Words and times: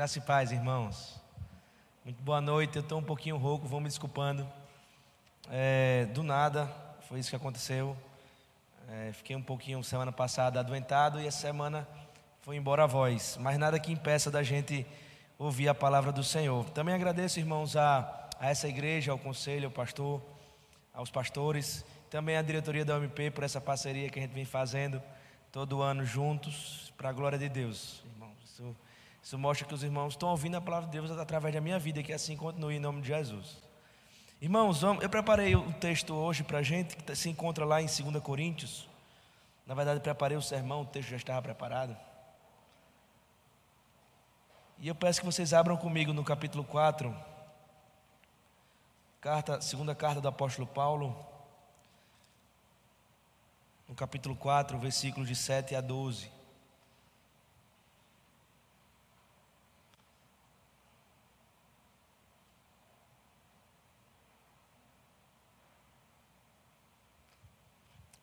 Graça 0.00 0.16
e 0.16 0.22
paz, 0.22 0.50
irmãos. 0.50 1.20
Muito 2.02 2.22
boa 2.22 2.40
noite. 2.40 2.74
Eu 2.76 2.80
estou 2.80 2.98
um 2.98 3.02
pouquinho 3.02 3.36
rouco, 3.36 3.68
vão 3.68 3.80
me 3.80 3.86
desculpando. 3.86 4.50
É, 5.50 6.06
do 6.14 6.22
nada, 6.22 6.72
foi 7.06 7.20
isso 7.20 7.28
que 7.28 7.36
aconteceu. 7.36 7.94
É, 8.88 9.12
fiquei 9.12 9.36
um 9.36 9.42
pouquinho 9.42 9.84
semana 9.84 10.10
passada 10.10 10.58
adoentado 10.58 11.20
e 11.20 11.26
essa 11.26 11.36
semana 11.36 11.86
foi 12.40 12.56
embora 12.56 12.84
a 12.84 12.86
voz. 12.86 13.36
Mas 13.42 13.58
nada 13.58 13.78
que 13.78 13.92
impeça 13.92 14.30
da 14.30 14.42
gente 14.42 14.86
ouvir 15.38 15.68
a 15.68 15.74
palavra 15.74 16.10
do 16.10 16.24
Senhor. 16.24 16.70
Também 16.70 16.94
agradeço, 16.94 17.38
irmãos, 17.38 17.76
a, 17.76 18.30
a 18.38 18.48
essa 18.48 18.66
igreja, 18.66 19.12
ao 19.12 19.18
conselho, 19.18 19.66
ao 19.66 19.70
pastor, 19.70 20.22
aos 20.94 21.10
pastores, 21.10 21.84
também 22.08 22.38
à 22.38 22.42
diretoria 22.42 22.86
da 22.86 22.96
OMP 22.96 23.30
por 23.32 23.44
essa 23.44 23.60
parceria 23.60 24.08
que 24.08 24.18
a 24.18 24.22
gente 24.22 24.32
vem 24.32 24.46
fazendo 24.46 25.02
todo 25.52 25.82
ano 25.82 26.06
juntos, 26.06 26.90
para 26.96 27.10
a 27.10 27.12
glória 27.12 27.38
de 27.38 27.50
Deus, 27.50 28.02
irmãos. 28.14 28.38
Isso, 28.46 28.74
isso 29.22 29.38
mostra 29.38 29.66
que 29.66 29.74
os 29.74 29.82
irmãos 29.82 30.14
estão 30.14 30.30
ouvindo 30.30 30.56
a 30.56 30.60
palavra 30.60 30.88
de 30.88 30.98
Deus 30.98 31.10
através 31.10 31.54
da 31.54 31.60
minha 31.60 31.78
vida, 31.78 32.02
que 32.02 32.12
assim 32.12 32.36
continue 32.36 32.76
em 32.76 32.80
nome 32.80 33.02
de 33.02 33.08
Jesus. 33.08 33.58
Irmãos, 34.40 34.82
eu 34.82 35.10
preparei 35.10 35.54
um 35.54 35.70
texto 35.72 36.14
hoje 36.14 36.42
para 36.42 36.58
a 36.58 36.62
gente, 36.62 36.96
que 36.96 37.14
se 37.14 37.28
encontra 37.28 37.64
lá 37.64 37.82
em 37.82 37.86
2 37.86 38.22
Coríntios. 38.22 38.88
Na 39.66 39.74
verdade, 39.74 40.00
preparei 40.00 40.36
o 40.36 40.42
sermão, 40.42 40.80
o 40.80 40.86
texto 40.86 41.10
já 41.10 41.16
estava 41.16 41.42
preparado. 41.42 41.96
E 44.78 44.88
eu 44.88 44.94
peço 44.94 45.20
que 45.20 45.26
vocês 45.26 45.52
abram 45.52 45.76
comigo 45.76 46.14
no 46.14 46.24
capítulo 46.24 46.64
4, 46.64 47.14
carta, 49.20 49.60
segunda 49.60 49.94
carta 49.94 50.22
do 50.22 50.28
apóstolo 50.28 50.66
Paulo, 50.66 51.14
no 53.86 53.94
capítulo 53.94 54.34
4, 54.34 54.78
versículos 54.78 55.28
de 55.28 55.36
7 55.36 55.74
a 55.76 55.82
12. 55.82 56.39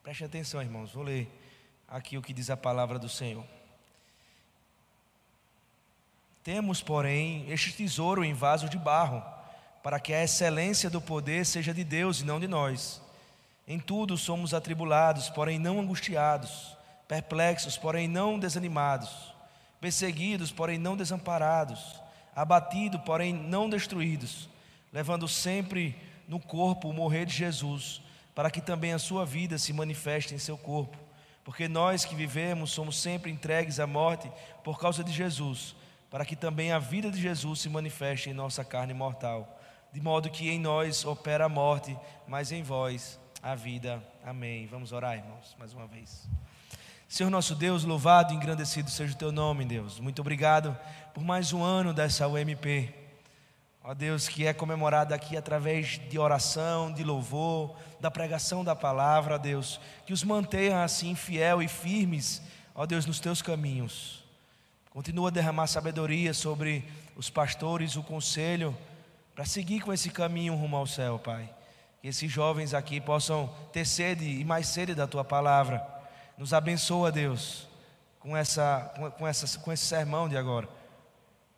Preste 0.07 0.23
atenção, 0.23 0.61
irmãos, 0.61 0.93
vou 0.93 1.03
ler 1.03 1.29
aqui 1.85 2.17
o 2.17 2.21
que 2.21 2.31
diz 2.31 2.49
a 2.49 2.55
palavra 2.55 2.97
do 2.97 3.09
Senhor. 3.09 3.43
Temos, 6.41 6.81
porém, 6.81 7.45
este 7.51 7.73
tesouro 7.73 8.23
em 8.23 8.33
vaso 8.33 8.69
de 8.69 8.77
barro, 8.77 9.21
para 9.83 9.99
que 9.99 10.13
a 10.13 10.23
excelência 10.23 10.89
do 10.89 11.01
poder 11.01 11.45
seja 11.45 11.73
de 11.73 11.83
Deus 11.83 12.21
e 12.21 12.23
não 12.23 12.39
de 12.39 12.47
nós. 12.47 13.01
Em 13.67 13.77
tudo 13.77 14.17
somos 14.17 14.53
atribulados, 14.53 15.29
porém 15.29 15.59
não 15.59 15.77
angustiados, 15.77 16.73
perplexos, 17.05 17.77
porém 17.77 18.07
não 18.07 18.39
desanimados, 18.39 19.33
perseguidos, 19.81 20.53
porém 20.53 20.77
não 20.77 20.95
desamparados, 20.95 22.01
abatidos, 22.33 23.01
porém 23.01 23.33
não 23.33 23.69
destruídos, 23.69 24.47
levando 24.93 25.27
sempre 25.27 26.01
no 26.29 26.39
corpo 26.39 26.87
o 26.87 26.93
morrer 26.93 27.25
de 27.25 27.35
Jesus, 27.35 28.01
para 28.37 28.51
que 28.51 28.61
também 28.61 28.93
a 28.93 28.99
sua 28.99 29.25
vida 29.25 29.57
se 29.57 29.73
manifeste 29.73 30.35
em 30.35 30.37
seu 30.37 30.55
corpo. 30.55 30.95
Porque 31.43 31.67
nós 31.67 32.05
que 32.05 32.13
vivemos 32.13 32.69
somos 32.69 33.01
sempre 33.01 33.31
entregues 33.31 33.79
à 33.79 33.87
morte 33.87 34.31
por 34.63 34.79
causa 34.79 35.03
de 35.03 35.11
Jesus, 35.11 35.75
para 36.07 36.23
que 36.23 36.35
também 36.35 36.71
a 36.71 36.77
vida 36.77 37.09
de 37.09 37.19
Jesus 37.19 37.61
se 37.61 37.67
manifeste 37.67 38.29
em 38.29 38.33
nossa 38.33 38.63
carne 38.63 38.93
mortal, 38.93 39.59
de 39.91 39.99
modo 39.99 40.29
que 40.29 40.51
em 40.51 40.59
nós 40.59 41.03
opera 41.03 41.45
a 41.45 41.49
morte, 41.49 41.97
mas 42.27 42.51
em 42.51 42.61
vós 42.61 43.19
a 43.41 43.55
vida. 43.55 44.03
Amém. 44.23 44.67
Vamos 44.67 44.91
orar, 44.91 45.17
irmãos, 45.17 45.55
mais 45.57 45.73
uma 45.73 45.87
vez. 45.87 46.29
Senhor 47.09 47.31
nosso 47.31 47.55
Deus, 47.55 47.85
louvado 47.85 48.33
e 48.33 48.35
engrandecido 48.35 48.91
seja 48.91 49.15
o 49.15 49.17
teu 49.17 49.31
nome, 49.31 49.65
Deus. 49.65 49.99
Muito 49.99 50.21
obrigado 50.21 50.77
por 51.11 51.23
mais 51.23 51.53
um 51.53 51.63
ano 51.63 51.91
dessa 51.91 52.27
UMP. 52.27 53.06
Ó 53.89 53.93
Deus, 53.93 54.27
que 54.27 54.45
é 54.45 54.53
comemorado 54.53 55.13
aqui 55.13 55.37
através 55.37 55.97
de 56.09 56.19
oração, 56.19 56.91
de 56.91 57.05
louvor, 57.05 57.73
da 58.01 58.11
pregação 58.11 58.61
da 58.61 58.75
palavra, 58.75 59.35
ó 59.35 59.37
Deus, 59.37 59.79
que 60.05 60.11
os 60.11 60.25
mantenha 60.25 60.83
assim 60.83 61.15
fiel 61.15 61.63
e 61.63 61.69
firmes, 61.69 62.41
ó 62.75 62.85
Deus, 62.85 63.05
nos 63.05 63.21
teus 63.21 63.41
caminhos. 63.41 64.25
Continua 64.89 65.29
a 65.29 65.31
derramar 65.31 65.67
sabedoria 65.67 66.33
sobre 66.33 66.83
os 67.15 67.29
pastores, 67.29 67.95
o 67.95 68.03
conselho, 68.03 68.77
para 69.33 69.45
seguir 69.45 69.79
com 69.79 69.93
esse 69.93 70.09
caminho 70.09 70.53
rumo 70.53 70.75
ao 70.75 70.85
céu, 70.85 71.17
Pai. 71.17 71.49
Que 72.01 72.09
esses 72.09 72.29
jovens 72.29 72.73
aqui 72.73 72.99
possam 72.99 73.49
ter 73.71 73.85
sede 73.85 74.25
e 74.25 74.43
mais 74.43 74.67
sede 74.67 74.93
da 74.93 75.07
tua 75.07 75.23
palavra. 75.23 75.81
Nos 76.37 76.53
abençoa, 76.53 77.09
Deus, 77.09 77.65
com, 78.19 78.35
essa, 78.35 78.91
com, 79.17 79.25
essa, 79.25 79.59
com 79.59 79.71
esse 79.71 79.85
sermão 79.85 80.27
de 80.27 80.35
agora. 80.35 80.67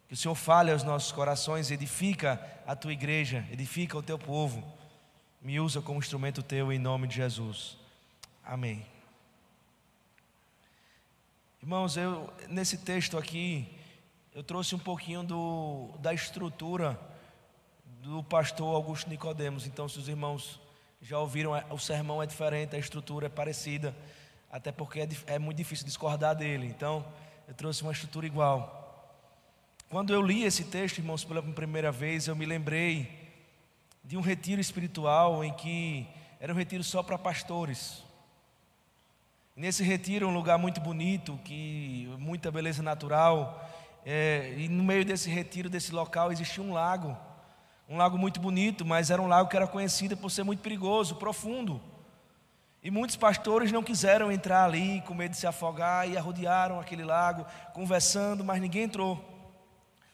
Que 0.09 0.15
o 0.15 0.17
Senhor 0.17 0.33
fale 0.33 0.71
aos 0.71 0.81
nossos 0.81 1.11
corações, 1.11 1.69
edifica 1.69 2.41
a 2.65 2.75
tua 2.75 2.91
igreja, 2.91 3.45
edifica 3.51 3.95
o 3.95 4.01
teu 4.01 4.17
povo. 4.17 4.67
Me 5.39 5.59
usa 5.59 5.83
como 5.83 5.99
instrumento 5.99 6.41
teu 6.41 6.73
em 6.73 6.79
nome 6.79 7.07
de 7.07 7.15
Jesus. 7.15 7.77
Amém. 8.43 8.83
Irmãos, 11.61 11.95
eu 11.95 12.33
nesse 12.47 12.79
texto 12.79 13.19
aqui 13.19 13.69
eu 14.33 14.43
trouxe 14.43 14.73
um 14.73 14.79
pouquinho 14.79 15.21
do, 15.21 15.91
da 15.99 16.11
estrutura 16.11 16.99
do 18.01 18.23
pastor 18.23 18.73
Augusto 18.73 19.11
Nicodemos. 19.11 19.67
Então, 19.67 19.87
se 19.87 19.99
os 19.99 20.07
irmãos 20.07 20.59
já 20.99 21.19
ouviram, 21.19 21.55
é, 21.55 21.63
o 21.69 21.77
sermão 21.77 22.23
é 22.23 22.25
diferente, 22.25 22.75
a 22.75 22.79
estrutura 22.79 23.27
é 23.27 23.29
parecida, 23.29 23.95
até 24.51 24.71
porque 24.71 25.01
é, 25.01 25.07
é 25.27 25.37
muito 25.37 25.57
difícil 25.57 25.85
discordar 25.85 26.35
dele. 26.35 26.65
Então, 26.65 27.05
eu 27.47 27.53
trouxe 27.53 27.83
uma 27.83 27.91
estrutura 27.91 28.25
igual. 28.25 28.78
Quando 29.89 30.13
eu 30.13 30.21
li 30.21 30.43
esse 30.43 30.65
texto, 30.65 30.99
irmãos, 30.99 31.23
pela 31.23 31.41
primeira 31.41 31.91
vez, 31.91 32.27
eu 32.27 32.35
me 32.35 32.45
lembrei 32.45 33.09
de 34.03 34.15
um 34.15 34.21
retiro 34.21 34.61
espiritual 34.61 35.43
em 35.43 35.51
que 35.51 36.07
era 36.39 36.53
um 36.53 36.55
retiro 36.55 36.83
só 36.83 37.01
para 37.01 37.17
pastores. 37.17 38.03
Nesse 39.55 39.83
retiro, 39.83 40.27
um 40.27 40.33
lugar 40.33 40.59
muito 40.59 40.79
bonito, 40.79 41.39
que 41.43 42.07
muita 42.19 42.51
beleza 42.51 42.83
natural, 42.83 43.67
é, 44.05 44.53
e 44.57 44.69
no 44.69 44.83
meio 44.83 45.03
desse 45.03 45.27
retiro, 45.27 45.67
desse 45.67 45.91
local, 45.91 46.31
existia 46.31 46.63
um 46.63 46.71
lago 46.71 47.17
um 47.89 47.97
lago 47.97 48.19
muito 48.19 48.39
bonito, 48.39 48.85
mas 48.85 49.09
era 49.09 49.19
um 49.19 49.25
lago 49.25 49.49
que 49.49 49.55
era 49.55 49.65
conhecido 49.65 50.15
por 50.15 50.29
ser 50.29 50.43
muito 50.43 50.61
perigoso, 50.61 51.15
profundo. 51.15 51.81
E 52.83 52.91
muitos 52.91 53.15
pastores 53.15 53.71
não 53.71 53.81
quiseram 53.81 54.31
entrar 54.31 54.65
ali 54.65 55.01
com 55.07 55.15
medo 55.15 55.31
de 55.31 55.37
se 55.37 55.47
afogar 55.47 56.07
e 56.07 56.15
arrodearam 56.15 56.79
aquele 56.79 57.03
lago, 57.03 57.47
conversando, 57.73 58.43
mas 58.43 58.61
ninguém 58.61 58.83
entrou. 58.83 59.38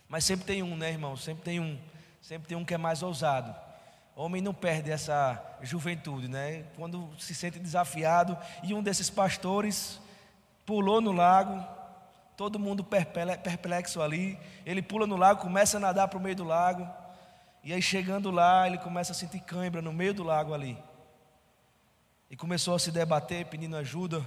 Mas 0.08 0.24
sempre 0.24 0.46
tem 0.46 0.64
um, 0.64 0.76
né, 0.76 0.90
irmão? 0.92 1.16
Sempre 1.16 1.44
tem 1.44 1.60
um. 1.60 1.80
Sempre 2.22 2.48
tem 2.48 2.58
um 2.58 2.66
que 2.66 2.74
é 2.74 2.78
mais 2.78 3.04
ousado. 3.04 3.56
Homem 4.16 4.42
não 4.42 4.54
perde 4.54 4.92
essa 4.92 5.44
juventude, 5.62 6.28
né? 6.28 6.64
Quando 6.76 7.10
se 7.20 7.36
sente 7.36 7.60
desafiado 7.60 8.38
e 8.64 8.74
um 8.74 8.82
desses 8.82 9.10
pastores 9.10 10.00
pulou 10.66 11.02
no 11.02 11.12
lago, 11.12 11.64
todo 12.38 12.58
mundo 12.58 12.84
perplexo 12.84 14.02
ali. 14.02 14.40
Ele 14.66 14.82
pula 14.82 15.06
no 15.06 15.18
lago, 15.18 15.42
começa 15.42 15.78
a 15.78 15.80
nadar 15.80 16.08
para 16.08 16.18
o 16.18 16.22
meio 16.22 16.36
do 16.36 16.44
lago. 16.44 16.88
E 17.64 17.74
aí 17.74 17.82
chegando 17.82 18.32
lá, 18.32 18.68
ele 18.68 18.78
começa 18.78 19.12
a 19.12 19.16
sentir 19.16 19.40
cãibra 19.40 19.82
no 19.82 19.92
meio 19.92 20.14
do 20.14 20.24
lago 20.24 20.54
ali. 20.54 20.78
E 22.30 22.38
começou 22.38 22.76
a 22.76 22.80
se 22.80 22.92
debater, 22.92 23.46
pedindo 23.48 23.76
ajuda, 23.76 24.26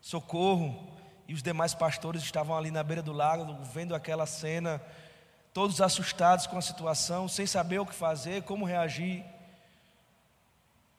socorro. 0.00 0.99
E 1.30 1.32
os 1.32 1.44
demais 1.44 1.72
pastores 1.72 2.24
estavam 2.24 2.58
ali 2.58 2.72
na 2.72 2.82
beira 2.82 3.00
do 3.00 3.12
lago, 3.12 3.56
vendo 3.62 3.94
aquela 3.94 4.26
cena, 4.26 4.82
todos 5.54 5.80
assustados 5.80 6.48
com 6.48 6.58
a 6.58 6.60
situação, 6.60 7.28
sem 7.28 7.46
saber 7.46 7.78
o 7.78 7.86
que 7.86 7.94
fazer, 7.94 8.42
como 8.42 8.64
reagir. 8.64 9.24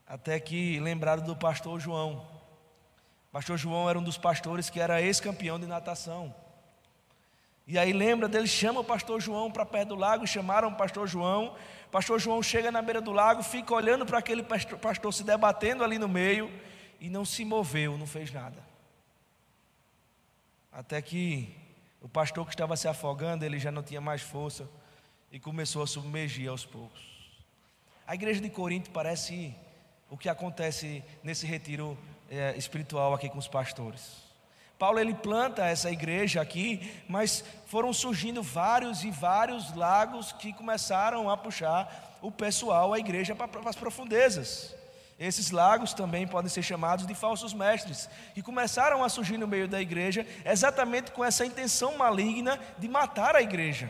Até 0.07 0.39
que 0.39 0.79
lembraram 0.79 1.21
do 1.21 1.35
pastor 1.35 1.81
João. 1.81 2.25
O 3.27 3.31
pastor 3.33 3.57
João 3.57 3.89
era 3.89 4.00
um 4.00 4.03
dos 4.03 4.17
pastores 4.17 4.69
que 4.69 4.79
era 4.79 5.01
ex-campeão 5.01 5.59
de 5.59 5.67
natação. 5.67 6.33
E 7.67 7.77
aí 7.77 7.91
lembra 7.91 8.29
dele, 8.29 8.47
chama 8.47 8.79
o 8.79 8.85
pastor 8.85 9.19
João 9.19 9.51
para 9.51 9.65
perto 9.65 9.89
do 9.89 9.95
lago, 9.95 10.25
chamaram 10.25 10.69
o 10.69 10.75
pastor 10.77 11.09
João. 11.09 11.57
O 11.88 11.91
pastor 11.91 12.21
João 12.21 12.41
chega 12.41 12.71
na 12.71 12.81
beira 12.81 13.01
do 13.01 13.11
lago, 13.11 13.44
fica 13.44 13.73
olhando 13.73 14.05
para 14.05 14.19
aquele 14.19 14.44
pastor, 14.44 14.79
pastor 14.79 15.13
se 15.13 15.25
debatendo 15.25 15.83
ali 15.83 16.00
no 16.00 16.07
meio 16.07 16.50
e 17.01 17.09
não 17.09 17.25
se 17.25 17.44
moveu, 17.44 17.97
não 17.97 18.07
fez 18.07 18.31
nada. 18.31 18.70
Até 20.71 21.01
que 21.01 21.53
o 22.01 22.07
pastor 22.07 22.45
que 22.45 22.53
estava 22.53 22.77
se 22.77 22.88
afogando, 22.88 23.44
ele 23.44 23.59
já 23.59 23.71
não 23.71 23.83
tinha 23.83 24.00
mais 24.00 24.21
força 24.21 24.68
e 25.31 25.39
começou 25.39 25.83
a 25.83 25.88
submergir 25.88 26.50
aos 26.50 26.65
poucos. 26.65 27.01
A 28.07 28.15
igreja 28.15 28.41
de 28.41 28.50
Corinto 28.50 28.89
parece 28.89 29.53
o 30.09 30.18
que 30.18 30.27
acontece 30.29 31.03
nesse 31.23 31.45
retiro 31.45 31.97
é, 32.29 32.56
espiritual 32.57 33.13
aqui 33.13 33.29
com 33.29 33.38
os 33.38 33.47
pastores. 33.47 34.31
Paulo 34.79 35.00
ele 35.00 35.13
planta 35.13 35.65
essa 35.65 35.91
igreja 35.91 36.41
aqui, 36.41 36.91
mas 37.07 37.44
foram 37.67 37.94
surgindo 37.94 38.41
vários 38.41 39.03
e 39.03 39.12
vários 39.12 39.75
lagos 39.75 40.31
que 40.31 40.51
começaram 40.51 41.29
a 41.29 41.38
puxar 41.38 42.17
o 42.21 42.31
pessoal, 42.31 42.91
a 42.91 43.00
igreja 43.00 43.35
para 43.35 43.69
as 43.69 43.75
profundezas. 43.75 44.75
Esses 45.21 45.51
lagos 45.51 45.94
também 45.94 46.25
podem 46.25 46.50
ser 46.50 46.63
chamados 46.63 47.06
de 47.06 47.13
falsos 47.13 47.53
mestres, 47.53 48.09
que 48.33 48.41
começaram 48.41 49.03
a 49.03 49.07
surgir 49.07 49.38
no 49.38 49.47
meio 49.47 49.68
da 49.68 49.79
igreja 49.79 50.25
exatamente 50.44 51.12
com 51.12 51.23
essa 51.23 51.45
intenção 51.45 51.95
maligna 51.95 52.59
de 52.79 52.89
matar 52.89 53.35
a 53.35 53.41
igreja. 53.44 53.88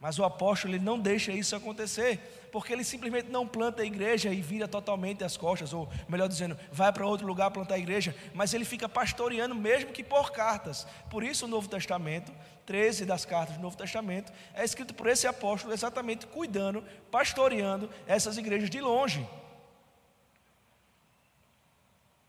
Mas 0.00 0.18
o 0.18 0.24
apóstolo 0.24 0.74
ele 0.74 0.84
não 0.84 0.98
deixa 0.98 1.30
isso 1.30 1.54
acontecer, 1.54 2.48
porque 2.50 2.72
ele 2.72 2.82
simplesmente 2.82 3.30
não 3.30 3.46
planta 3.46 3.82
a 3.82 3.86
igreja 3.86 4.32
e 4.32 4.40
vira 4.40 4.66
totalmente 4.66 5.22
as 5.22 5.36
costas, 5.36 5.72
ou 5.72 5.88
melhor 6.08 6.26
dizendo, 6.26 6.58
vai 6.72 6.92
para 6.92 7.06
outro 7.06 7.24
lugar 7.24 7.52
plantar 7.52 7.76
a 7.76 7.78
igreja, 7.78 8.12
mas 8.34 8.52
ele 8.52 8.64
fica 8.64 8.88
pastoreando 8.88 9.54
mesmo 9.54 9.92
que 9.92 10.02
por 10.02 10.32
cartas. 10.32 10.84
Por 11.08 11.22
isso 11.22 11.44
o 11.44 11.48
Novo 11.48 11.68
Testamento, 11.68 12.32
13 12.66 13.04
das 13.04 13.24
cartas 13.24 13.56
do 13.56 13.62
Novo 13.62 13.76
Testamento, 13.76 14.32
é 14.52 14.64
escrito 14.64 14.92
por 14.94 15.06
esse 15.06 15.28
apóstolo 15.28 15.72
exatamente 15.72 16.26
cuidando, 16.26 16.82
pastoreando 17.08 17.88
essas 18.08 18.36
igrejas 18.36 18.68
de 18.68 18.80
longe. 18.80 19.24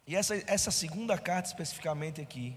E 0.07 0.15
essa, 0.15 0.41
essa 0.47 0.71
segunda 0.71 1.17
carta, 1.17 1.49
especificamente 1.49 2.21
aqui, 2.21 2.55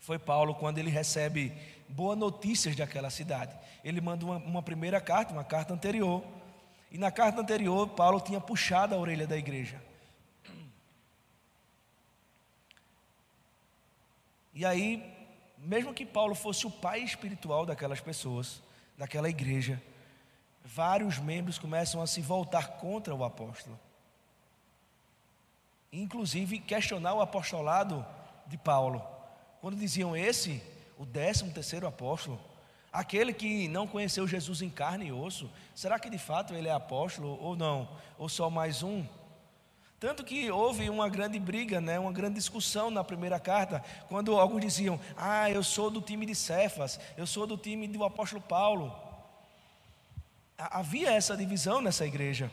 foi 0.00 0.18
Paulo 0.18 0.54
quando 0.54 0.78
ele 0.78 0.88
recebe 0.88 1.52
boas 1.86 2.16
notícias 2.16 2.74
daquela 2.74 3.10
cidade. 3.10 3.54
Ele 3.84 4.00
manda 4.00 4.24
uma, 4.24 4.38
uma, 4.38 4.62
primeira 4.62 4.98
carta, 4.98 5.34
uma 5.34 5.44
carta 5.44 5.74
anterior. 5.74 6.24
E 6.90 6.96
na 6.96 7.10
carta 7.10 7.42
anterior, 7.42 7.86
Paulo 7.90 8.18
tinha 8.18 8.40
puxado 8.40 8.94
a 8.94 8.98
orelha 8.98 9.26
da 9.26 9.36
igreja. 9.36 9.80
E 14.54 14.64
aí, 14.64 15.02
mesmo 15.58 15.92
que 15.92 16.06
Paulo 16.06 16.34
fosse 16.34 16.66
o 16.66 16.70
pai 16.70 17.00
espiritual 17.00 17.66
daquelas 17.66 18.00
pessoas, 18.00 18.62
daquela 18.96 19.28
igreja, 19.28 19.80
vários 20.64 21.18
membros 21.18 21.58
começam 21.58 22.00
a 22.00 22.06
se 22.06 22.22
voltar 22.22 22.78
contra 22.78 23.14
o 23.14 23.22
apóstolo 23.22 23.78
inclusive 25.92 26.58
questionar 26.58 27.14
o 27.14 27.20
apostolado 27.20 28.04
de 28.46 28.56
Paulo. 28.56 29.02
Quando 29.60 29.76
diziam 29.76 30.16
esse, 30.16 30.62
o 30.98 31.04
décimo 31.04 31.52
terceiro 31.52 31.86
apóstolo, 31.86 32.40
aquele 32.92 33.32
que 33.32 33.68
não 33.68 33.86
conheceu 33.86 34.26
Jesus 34.26 34.62
em 34.62 34.70
carne 34.70 35.06
e 35.06 35.12
osso, 35.12 35.50
será 35.74 35.98
que 35.98 36.08
de 36.08 36.18
fato 36.18 36.54
ele 36.54 36.68
é 36.68 36.72
apóstolo 36.72 37.38
ou 37.40 37.54
não? 37.54 37.88
Ou 38.18 38.28
só 38.28 38.48
mais 38.48 38.82
um? 38.82 39.04
Tanto 40.00 40.24
que 40.24 40.50
houve 40.50 40.90
uma 40.90 41.08
grande 41.08 41.38
briga, 41.38 41.80
né, 41.80 41.96
uma 41.96 42.10
grande 42.10 42.34
discussão 42.34 42.90
na 42.90 43.04
primeira 43.04 43.38
carta, 43.38 43.84
quando 44.08 44.36
alguns 44.36 44.60
diziam: 44.60 44.98
Ah, 45.16 45.48
eu 45.48 45.62
sou 45.62 45.90
do 45.90 46.00
time 46.00 46.26
de 46.26 46.34
Cefas, 46.34 46.98
eu 47.16 47.24
sou 47.24 47.46
do 47.46 47.56
time 47.56 47.86
do 47.86 48.02
apóstolo 48.02 48.42
Paulo. 48.42 48.92
Havia 50.58 51.12
essa 51.12 51.36
divisão 51.36 51.80
nessa 51.80 52.04
igreja. 52.04 52.50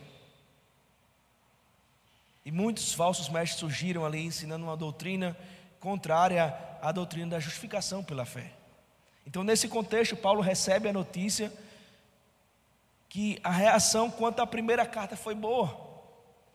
E 2.44 2.50
muitos 2.50 2.92
falsos 2.92 3.28
mestres 3.28 3.60
surgiram 3.60 4.04
ali 4.04 4.24
ensinando 4.24 4.64
uma 4.64 4.76
doutrina 4.76 5.36
contrária 5.78 6.56
à 6.80 6.92
doutrina 6.92 7.30
da 7.30 7.40
justificação 7.40 8.02
pela 8.02 8.24
fé. 8.24 8.52
Então, 9.26 9.44
nesse 9.44 9.68
contexto, 9.68 10.16
Paulo 10.16 10.40
recebe 10.40 10.88
a 10.88 10.92
notícia 10.92 11.52
que 13.08 13.38
a 13.42 13.50
reação 13.50 14.10
quanto 14.10 14.40
à 14.40 14.46
primeira 14.46 14.86
carta 14.86 15.16
foi 15.16 15.34
boa. 15.34 15.88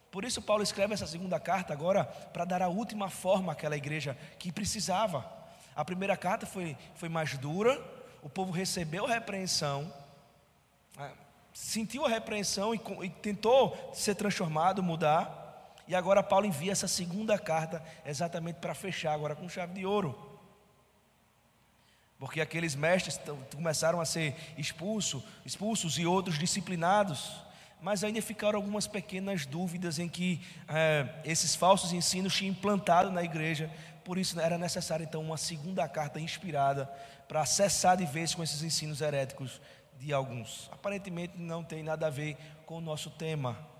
Por 0.10 0.24
isso, 0.24 0.42
Paulo 0.42 0.64
escreve 0.64 0.94
essa 0.94 1.06
segunda 1.06 1.40
carta 1.40 1.74
agora 1.74 2.06
para 2.06 2.46
dar 2.46 2.62
a 2.62 2.70
última 2.70 3.10
forma 3.10 3.52
àquela 3.52 3.76
igreja 3.76 4.18
que 4.40 4.52
precisava. 4.52 5.30
A 5.76 5.84
primeira 5.84 6.16
carta 6.16 6.46
foi, 6.46 6.78
foi 6.96 7.10
mais 7.10 7.38
dura, 7.38 7.84
o 8.24 8.30
povo 8.30 8.52
recebeu 8.52 9.06
a 9.06 9.10
repreensão, 9.10 9.94
né, 10.98 11.12
sentiu 11.54 12.06
a 12.06 12.10
repreensão 12.10 12.74
e, 12.74 12.80
e 13.04 13.10
tentou 13.10 13.92
ser 13.94 14.16
transformado, 14.16 14.82
mudar. 14.82 15.45
E 15.88 15.96
agora 15.96 16.24
Paulo 16.24 16.46
envia 16.46 16.72
essa 16.72 16.88
segunda 16.88 17.38
carta 17.38 17.84
exatamente 18.06 18.58
para 18.58 18.74
fechar 18.74 19.14
agora 19.14 19.36
com 19.36 19.48
chave 19.48 19.74
de 19.74 19.86
ouro. 19.86 20.34
Porque 22.18 22.42
aqueles 22.42 22.76
mestres 22.76 23.20
começaram 23.54 24.00
a 24.00 24.06
ser 24.06 24.36
expulsos, 24.58 25.24
expulsos 25.46 25.98
e 26.00 26.06
outros 26.06 26.40
disciplinados. 26.40 27.44
Mas 27.82 28.04
ainda 28.04 28.22
ficaram 28.22 28.58
algumas 28.58 28.88
pequenas 28.88 29.46
dúvidas 29.46 30.00
em 30.00 30.08
que 30.08 30.42
é, 30.68 31.08
esses 31.24 31.56
falsos 31.56 31.94
ensinos 31.94 32.36
tinham 32.36 32.52
implantado 32.52 33.12
na 33.12 33.22
igreja. 33.22 33.70
Por 34.04 34.18
isso 34.18 34.40
era 34.40 34.58
necessário 34.58 35.04
então 35.04 35.22
uma 35.22 35.38
segunda 35.38 35.88
carta 35.88 36.20
inspirada 36.20 36.86
para 37.28 37.46
cessar 37.46 37.98
de 37.98 38.06
vez 38.06 38.34
com 38.34 38.42
esses 38.42 38.64
ensinos 38.64 39.02
heréticos 39.02 39.62
de 40.00 40.14
alguns. 40.14 40.70
Aparentemente 40.72 41.38
não 41.38 41.64
tem 41.64 41.84
nada 41.84 42.08
a 42.08 42.10
ver 42.10 42.38
com 42.66 42.78
o 42.78 42.82
nosso 42.82 43.10
tema. 43.10 43.75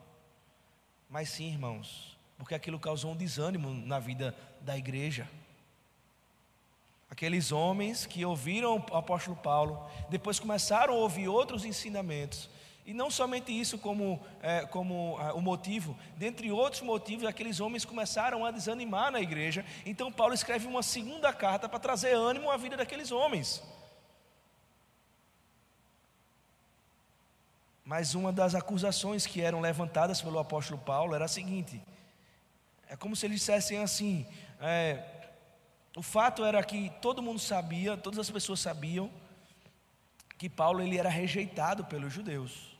Mas 1.16 1.30
sim, 1.30 1.48
irmãos, 1.48 2.18
porque 2.38 2.54
aquilo 2.54 2.78
causou 2.78 3.14
um 3.14 3.16
desânimo 3.16 3.70
na 3.70 4.00
vida 4.00 4.36
da 4.60 4.78
igreja. 4.78 5.26
Aqueles 7.10 7.54
homens 7.54 8.06
que 8.06 8.26
ouviram 8.26 8.76
o 8.92 8.98
apóstolo 8.98 9.38
Paulo, 9.38 9.90
depois 10.10 10.42
começaram 10.42 10.94
a 10.94 10.98
ouvir 10.98 11.30
outros 11.30 11.64
ensinamentos, 11.64 12.50
e 12.86 12.94
não 12.94 13.10
somente 13.10 13.58
isso 13.58 13.78
como, 13.78 14.22
é, 14.42 14.66
como 14.66 15.18
é, 15.22 15.32
o 15.32 15.40
motivo, 15.40 15.98
dentre 16.18 16.52
outros 16.52 16.82
motivos, 16.82 17.26
aqueles 17.26 17.62
homens 17.62 17.86
começaram 17.86 18.46
a 18.46 18.52
desanimar 18.52 19.10
na 19.10 19.22
igreja. 19.22 19.64
Então, 19.86 20.12
Paulo 20.12 20.34
escreve 20.34 20.68
uma 20.68 20.84
segunda 20.84 21.32
carta 21.32 21.70
para 21.70 21.80
trazer 21.80 22.14
ânimo 22.14 22.52
à 22.52 22.58
vida 22.58 22.76
daqueles 22.76 23.10
homens. 23.14 23.64
Mas 27.86 28.16
uma 28.16 28.34
das 28.34 28.56
acusações 28.56 29.28
que 29.28 29.42
eram 29.42 29.62
levantadas 29.62 30.20
pelo 30.20 30.40
apóstolo 30.40 30.82
Paulo 30.82 31.14
era 31.14 31.26
a 31.26 31.28
seguinte: 31.28 31.80
é 32.90 32.96
como 32.98 33.16
se 33.16 33.28
eles 33.28 33.40
dissessem 33.40 33.78
assim: 33.78 34.26
é, 34.60 35.04
o 35.96 36.02
fato 36.02 36.44
era 36.44 36.64
que 36.64 36.92
todo 37.00 37.22
mundo 37.22 37.40
sabia, 37.40 37.96
todas 37.96 38.18
as 38.18 38.30
pessoas 38.32 38.60
sabiam 38.60 39.10
que 40.38 40.50
Paulo 40.50 40.82
ele 40.82 40.98
era 40.98 41.10
rejeitado 41.10 41.86
pelos 41.86 42.12
judeus. 42.12 42.75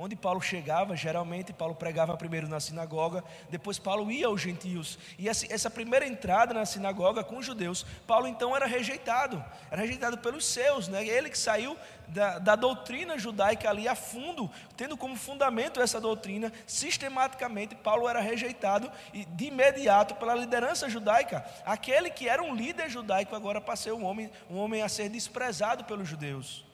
Onde 0.00 0.14
Paulo 0.14 0.40
chegava, 0.40 0.94
geralmente 0.94 1.52
Paulo 1.52 1.74
pregava 1.74 2.16
primeiro 2.16 2.46
na 2.46 2.60
sinagoga, 2.60 3.24
depois 3.50 3.80
Paulo 3.80 4.08
ia 4.12 4.28
aos 4.28 4.40
gentios. 4.40 4.96
E 5.18 5.28
essa 5.28 5.68
primeira 5.68 6.06
entrada 6.06 6.54
na 6.54 6.64
sinagoga 6.64 7.24
com 7.24 7.38
os 7.38 7.44
judeus, 7.44 7.84
Paulo 8.06 8.28
então 8.28 8.54
era 8.54 8.64
rejeitado, 8.64 9.44
era 9.68 9.80
rejeitado 9.80 10.16
pelos 10.18 10.46
seus, 10.46 10.86
né? 10.86 11.04
ele 11.04 11.28
que 11.28 11.36
saiu 11.36 11.76
da, 12.06 12.38
da 12.38 12.54
doutrina 12.54 13.18
judaica 13.18 13.68
ali 13.68 13.88
a 13.88 13.96
fundo, 13.96 14.48
tendo 14.76 14.96
como 14.96 15.16
fundamento 15.16 15.80
essa 15.80 16.00
doutrina, 16.00 16.52
sistematicamente 16.64 17.74
Paulo 17.74 18.08
era 18.08 18.20
rejeitado 18.20 18.88
e 19.12 19.24
de 19.24 19.46
imediato 19.46 20.14
pela 20.14 20.36
liderança 20.36 20.88
judaica. 20.88 21.44
Aquele 21.66 22.08
que 22.08 22.28
era 22.28 22.40
um 22.40 22.54
líder 22.54 22.88
judaico 22.88 23.34
agora 23.34 23.60
passou 23.60 23.98
um 23.98 24.04
homem, 24.04 24.30
um 24.48 24.58
homem 24.58 24.80
a 24.80 24.88
ser 24.88 25.08
desprezado 25.08 25.82
pelos 25.86 26.08
judeus. 26.08 26.67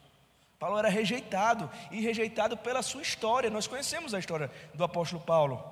Paulo 0.59 0.77
era 0.77 0.89
rejeitado 0.89 1.69
e 1.91 1.99
rejeitado 1.99 2.57
pela 2.57 2.81
sua 2.81 3.01
história. 3.01 3.49
Nós 3.49 3.67
conhecemos 3.67 4.13
a 4.13 4.19
história 4.19 4.49
do 4.73 4.83
apóstolo 4.83 5.21
Paulo. 5.21 5.63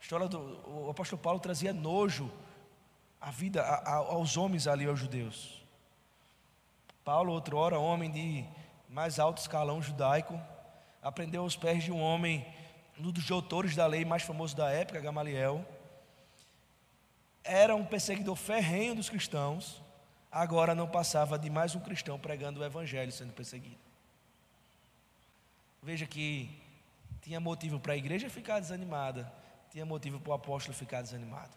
A 0.00 0.02
história 0.02 0.28
do 0.28 0.38
o 0.66 0.90
apóstolo 0.90 1.20
Paulo 1.20 1.38
trazia 1.38 1.72
nojo 1.72 2.30
à 3.20 3.30
vida 3.30 3.62
a, 3.62 3.74
a, 3.74 3.96
aos 3.96 4.36
homens 4.36 4.66
ali, 4.66 4.86
aos 4.86 4.98
judeus. 4.98 5.62
Paulo, 7.04 7.32
outrora, 7.32 7.78
homem 7.78 8.10
de 8.10 8.44
mais 8.88 9.18
alto 9.18 9.38
escalão 9.38 9.82
judaico, 9.82 10.40
aprendeu 11.02 11.42
aos 11.42 11.56
pés 11.56 11.82
de 11.82 11.92
um 11.92 12.00
homem, 12.00 12.46
um 12.98 13.10
dos 13.10 13.26
doutores 13.26 13.74
da 13.74 13.86
lei 13.86 14.04
mais 14.04 14.22
famoso 14.22 14.56
da 14.56 14.70
época, 14.70 15.00
Gamaliel. 15.00 15.64
Era 17.44 17.74
um 17.74 17.84
perseguidor 17.84 18.36
ferrenho 18.36 18.94
dos 18.94 19.10
cristãos 19.10 19.82
agora 20.32 20.74
não 20.74 20.88
passava 20.88 21.38
de 21.38 21.50
mais 21.50 21.74
um 21.74 21.80
cristão 21.80 22.18
pregando 22.18 22.60
o 22.60 22.64
evangelho 22.64 23.12
sendo 23.12 23.34
perseguido. 23.34 23.76
Veja 25.82 26.06
que 26.06 26.48
tinha 27.20 27.38
motivo 27.38 27.78
para 27.78 27.92
a 27.92 27.96
igreja 27.96 28.30
ficar 28.30 28.58
desanimada, 28.58 29.30
tinha 29.70 29.84
motivo 29.84 30.18
para 30.18 30.30
o 30.30 30.34
apóstolo 30.34 30.74
ficar 30.74 31.02
desanimado. 31.02 31.56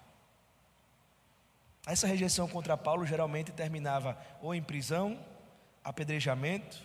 Essa 1.88 2.08
rejeição 2.08 2.48
contra 2.48 2.75
Paulo 2.75 3.05
geralmente 3.05 3.51
terminava 3.51 4.17
ou 4.41 4.53
em 4.53 4.62
prisão, 4.62 5.24
apedrejamento, 5.84 6.82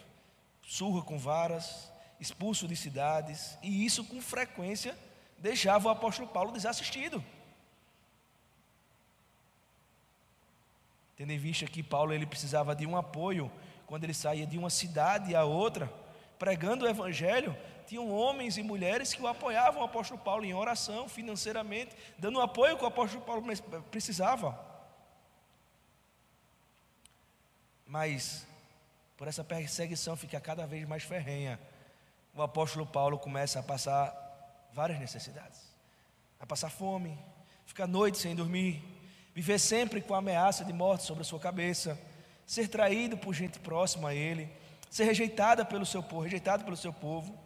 surra 0.63 1.03
com 1.03 1.19
varas, 1.19 1.91
expulso 2.21 2.69
de 2.69 2.77
cidades, 2.77 3.59
e 3.63 3.85
isso 3.85 4.05
com 4.05 4.21
frequência 4.21 4.97
deixava 5.39 5.89
o 5.89 5.91
apóstolo 5.91 6.29
Paulo 6.29 6.53
desassistido. 6.53 7.25
Tendo 11.21 11.33
em 11.33 11.37
vista 11.39 11.67
que 11.67 11.83
Paulo 11.83 12.15
ele 12.15 12.25
precisava 12.25 12.75
de 12.75 12.87
um 12.87 12.97
apoio 12.97 13.53
quando 13.85 14.05
ele 14.05 14.15
saía 14.15 14.47
de 14.47 14.57
uma 14.57 14.71
cidade 14.71 15.37
a 15.37 15.45
outra, 15.45 15.93
pregando 16.39 16.87
o 16.87 16.89
evangelho, 16.89 17.55
tinham 17.87 18.11
homens 18.11 18.57
e 18.57 18.63
mulheres 18.63 19.13
que 19.13 19.21
o 19.21 19.27
apoiavam 19.27 19.83
o 19.83 19.85
apóstolo 19.85 20.19
Paulo 20.19 20.47
em 20.47 20.55
oração, 20.55 21.11
financeiramente, 21.11 21.95
dando 22.19 22.39
o 22.39 22.41
apoio 22.41 22.79
que 22.79 22.85
o 22.85 22.87
apóstolo 22.87 23.23
Paulo 23.23 23.45
precisava. 23.91 24.59
Mas 27.85 28.47
por 29.19 29.29
essa 29.29 29.45
perseguição 29.45 30.17
fica 30.17 30.41
cada 30.41 30.67
vez 30.67 30.89
mais 30.89 31.03
ferrenha. 31.03 31.61
O 32.35 32.41
apóstolo 32.41 32.87
Paulo 32.87 33.19
começa 33.19 33.61
a 33.61 33.63
passar 33.63 34.11
várias 34.73 34.99
necessidades. 34.99 35.61
Vai 36.39 36.47
passar 36.47 36.71
fome, 36.71 37.19
ficar 37.67 37.87
noite 37.87 38.17
sem 38.17 38.35
dormir, 38.35 39.00
viver 39.35 39.59
sempre 39.59 40.01
com 40.01 40.15
a 40.15 40.19
ameaça 40.19 40.65
de 40.65 40.73
morte 40.73 41.05
sobre 41.05 41.23
a 41.23 41.25
sua 41.25 41.39
cabeça, 41.39 41.99
ser 42.47 42.69
traído 42.69 43.17
por 43.17 43.33
gente 43.33 43.59
próxima 43.59 44.11
a 44.11 44.15
ele, 44.15 44.51
ser 44.91 45.05
rejeitada 45.05 45.65
pelo 45.65 45.87
seu 45.87 46.03
povo, 46.03 46.23
rejeitado 46.23 46.65
pelo 46.65 46.77
seu 46.77 46.93
povo. 46.93 47.39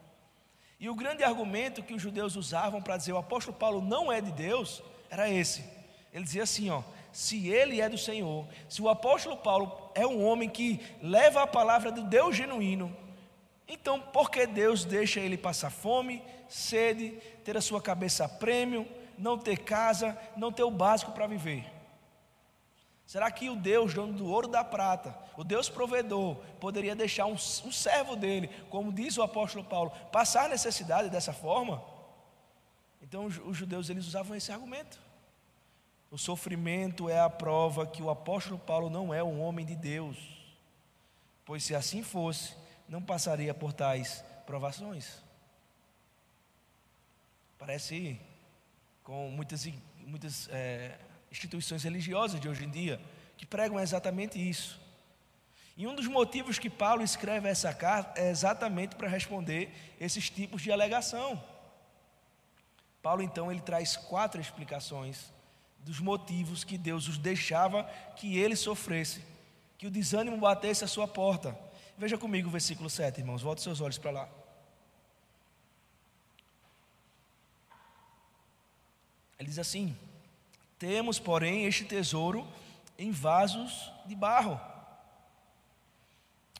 E 0.80 0.88
o 0.88 0.94
grande 0.94 1.22
argumento 1.22 1.82
que 1.82 1.94
os 1.94 2.02
judeus 2.02 2.36
usavam 2.36 2.82
para 2.82 2.96
dizer 2.96 3.12
o 3.12 3.18
apóstolo 3.18 3.56
Paulo 3.56 3.80
não 3.80 4.12
é 4.12 4.20
de 4.20 4.32
Deus 4.32 4.82
era 5.10 5.28
esse. 5.30 5.64
Ele 6.12 6.24
dizia 6.24 6.42
assim, 6.42 6.70
ó, 6.70 6.82
se 7.12 7.48
ele 7.48 7.80
é 7.80 7.88
do 7.88 7.98
Senhor, 7.98 8.46
se 8.68 8.80
o 8.82 8.88
apóstolo 8.88 9.36
Paulo 9.36 9.90
é 9.94 10.06
um 10.06 10.24
homem 10.24 10.48
que 10.48 10.80
leva 11.02 11.42
a 11.42 11.46
palavra 11.46 11.92
do 11.92 12.02
Deus 12.02 12.36
genuíno, 12.36 12.94
então 13.68 14.00
por 14.00 14.30
que 14.30 14.46
Deus 14.46 14.84
deixa 14.84 15.20
ele 15.20 15.36
passar 15.36 15.70
fome, 15.70 16.22
sede, 16.48 17.10
ter 17.44 17.56
a 17.56 17.60
sua 17.60 17.80
cabeça 17.80 18.24
a 18.24 18.28
prêmio, 18.28 18.86
não 19.18 19.38
ter 19.38 19.58
casa, 19.58 20.18
não 20.36 20.52
ter 20.52 20.62
o 20.62 20.70
básico 20.70 21.12
para 21.12 21.26
viver? 21.26 21.73
Será 23.14 23.30
que 23.30 23.48
o 23.48 23.54
Deus, 23.54 23.94
dono 23.94 24.12
do 24.12 24.26
ouro 24.26 24.48
da 24.48 24.64
prata, 24.64 25.16
o 25.36 25.44
Deus 25.44 25.68
provedor, 25.68 26.34
poderia 26.58 26.96
deixar 26.96 27.26
um, 27.26 27.34
um 27.34 27.70
servo 27.70 28.16
dele, 28.16 28.48
como 28.68 28.92
diz 28.92 29.16
o 29.16 29.22
apóstolo 29.22 29.62
Paulo, 29.64 29.92
passar 30.10 30.48
necessidade 30.48 31.08
dessa 31.08 31.32
forma? 31.32 31.80
Então 33.00 33.26
os 33.26 33.56
judeus 33.56 33.88
eles 33.88 34.04
usavam 34.04 34.36
esse 34.36 34.50
argumento. 34.50 35.00
O 36.10 36.18
sofrimento 36.18 37.08
é 37.08 37.20
a 37.20 37.30
prova 37.30 37.86
que 37.86 38.02
o 38.02 38.10
apóstolo 38.10 38.58
Paulo 38.58 38.90
não 38.90 39.14
é 39.14 39.22
um 39.22 39.40
homem 39.40 39.64
de 39.64 39.76
Deus, 39.76 40.18
pois 41.44 41.62
se 41.62 41.72
assim 41.72 42.02
fosse, 42.02 42.56
não 42.88 43.00
passaria 43.00 43.54
por 43.54 43.72
tais 43.72 44.24
provações. 44.44 45.22
Parece 47.56 48.20
com 49.04 49.30
muitas, 49.30 49.68
muitas 50.04 50.48
é, 50.48 50.98
instituições 51.34 51.82
religiosas 51.82 52.40
de 52.40 52.48
hoje 52.48 52.64
em 52.64 52.70
dia 52.70 53.00
que 53.36 53.44
pregam 53.44 53.80
exatamente 53.80 54.38
isso. 54.38 54.80
E 55.76 55.84
um 55.84 55.94
dos 55.94 56.06
motivos 56.06 56.60
que 56.60 56.70
Paulo 56.70 57.02
escreve 57.02 57.48
essa 57.48 57.74
carta 57.74 58.20
é 58.20 58.30
exatamente 58.30 58.94
para 58.94 59.08
responder 59.08 59.72
esses 60.00 60.30
tipos 60.30 60.62
de 60.62 60.70
alegação. 60.70 61.42
Paulo 63.02 63.20
então 63.20 63.50
ele 63.50 63.60
traz 63.60 63.96
quatro 63.96 64.40
explicações 64.40 65.32
dos 65.80 65.98
motivos 65.98 66.62
que 66.62 66.78
Deus 66.78 67.08
os 67.08 67.18
deixava 67.18 67.82
que 68.16 68.38
ele 68.38 68.54
sofresse, 68.54 69.20
que 69.76 69.88
o 69.88 69.90
desânimo 69.90 70.38
batesse 70.38 70.84
a 70.84 70.88
sua 70.88 71.08
porta. 71.08 71.58
Veja 71.98 72.16
comigo 72.16 72.48
o 72.48 72.52
versículo 72.52 72.88
7, 72.88 73.18
irmãos, 73.20 73.42
volte 73.42 73.60
seus 73.60 73.80
olhos 73.80 73.98
para 73.98 74.12
lá. 74.12 74.28
Ele 79.36 79.48
diz 79.48 79.58
assim: 79.58 79.96
Temos, 80.78 81.18
porém, 81.18 81.64
este 81.64 81.84
tesouro 81.84 82.46
em 82.98 83.10
vasos 83.10 83.92
de 84.06 84.14
barro. 84.14 84.60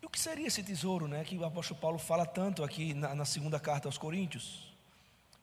E 0.02 0.06
o 0.06 0.10
que 0.10 0.20
seria 0.20 0.46
esse 0.46 0.62
tesouro, 0.62 1.08
né, 1.08 1.24
que 1.24 1.36
o 1.36 1.44
apóstolo 1.44 1.80
Paulo 1.80 1.98
fala 1.98 2.26
tanto 2.26 2.62
aqui 2.62 2.94
na, 2.94 3.14
na 3.14 3.24
segunda 3.24 3.58
carta 3.58 3.88
aos 3.88 3.98
Coríntios? 3.98 4.74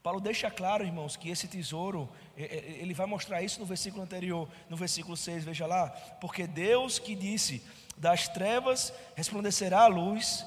Paulo 0.03 0.19
deixa 0.19 0.49
claro, 0.49 0.83
irmãos, 0.83 1.15
que 1.15 1.29
esse 1.29 1.47
tesouro, 1.47 2.09
ele 2.35 2.93
vai 2.93 3.05
mostrar 3.05 3.43
isso 3.43 3.59
no 3.59 3.67
versículo 3.67 4.01
anterior, 4.01 4.49
no 4.67 4.75
versículo 4.75 5.15
6, 5.15 5.43
veja 5.43 5.67
lá, 5.67 5.89
porque 6.19 6.47
Deus 6.47 6.97
que 6.97 7.13
disse: 7.13 7.63
das 7.95 8.27
trevas 8.27 8.91
resplandecerá 9.15 9.81
a 9.81 9.87
luz, 9.87 10.43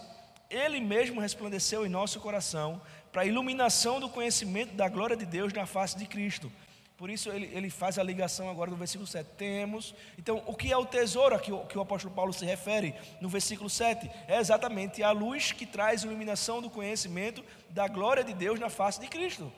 ele 0.51 0.81
mesmo 0.81 1.21
resplandeceu 1.21 1.87
em 1.87 1.89
nosso 1.89 2.21
coração, 2.21 2.83
para 3.13 3.23
a 3.23 3.27
iluminação 3.27 4.01
do 4.01 4.09
conhecimento 4.09 4.75
da 4.75 4.89
glória 4.89 5.17
de 5.17 5.25
Deus 5.25 5.53
na 5.53 5.67
face 5.67 5.97
de 5.97 6.07
Cristo. 6.07 6.51
Por 6.97 7.11
isso 7.11 7.31
ele, 7.31 7.47
ele 7.53 7.71
faz 7.71 7.99
a 7.99 8.03
ligação 8.03 8.49
agora 8.49 8.71
no 8.71 8.77
versículo 8.77 9.07
7. 9.07 9.29
Temos. 9.37 9.95
Então, 10.17 10.43
o 10.47 10.55
que 10.55 10.73
é 10.73 10.77
o 10.77 10.87
tesouro 10.87 11.35
a 11.35 11.41
que, 11.41 11.51
que 11.67 11.77
o 11.77 11.81
apóstolo 11.81 12.15
Paulo 12.15 12.33
se 12.33 12.45
refere 12.45 12.95
no 13.21 13.29
versículo 13.29 13.69
7? 13.69 14.09
É 14.29 14.39
exatamente 14.39 15.03
a 15.03 15.11
luz 15.11 15.51
que 15.51 15.67
traz 15.67 16.05
iluminação 16.05 16.63
do 16.63 16.71
conhecimento 16.71 17.45
da 17.71 17.89
glória 17.89 18.23
de 18.23 18.33
Deus 18.33 18.61
na 18.61 18.71
face 18.71 19.01
de 19.01 19.09
Cristo. 19.09 19.53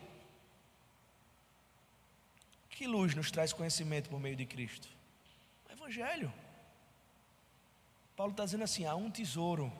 Que 2.69 2.87
luz 2.87 3.13
nos 3.13 3.31
traz 3.31 3.53
conhecimento 3.53 4.09
por 4.09 4.19
meio 4.19 4.35
de 4.35 4.45
Cristo? 4.45 4.87
O 5.69 5.73
Evangelho. 5.73 6.33
Paulo 8.15 8.31
está 8.31 8.45
dizendo 8.45 8.63
assim: 8.63 8.85
há 8.85 8.95
um 8.95 9.11
tesouro, 9.11 9.71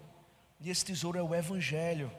e 0.60 0.70
esse 0.70 0.86
tesouro 0.86 1.18
é 1.18 1.24
o 1.24 1.34
Evangelho. 1.34 2.12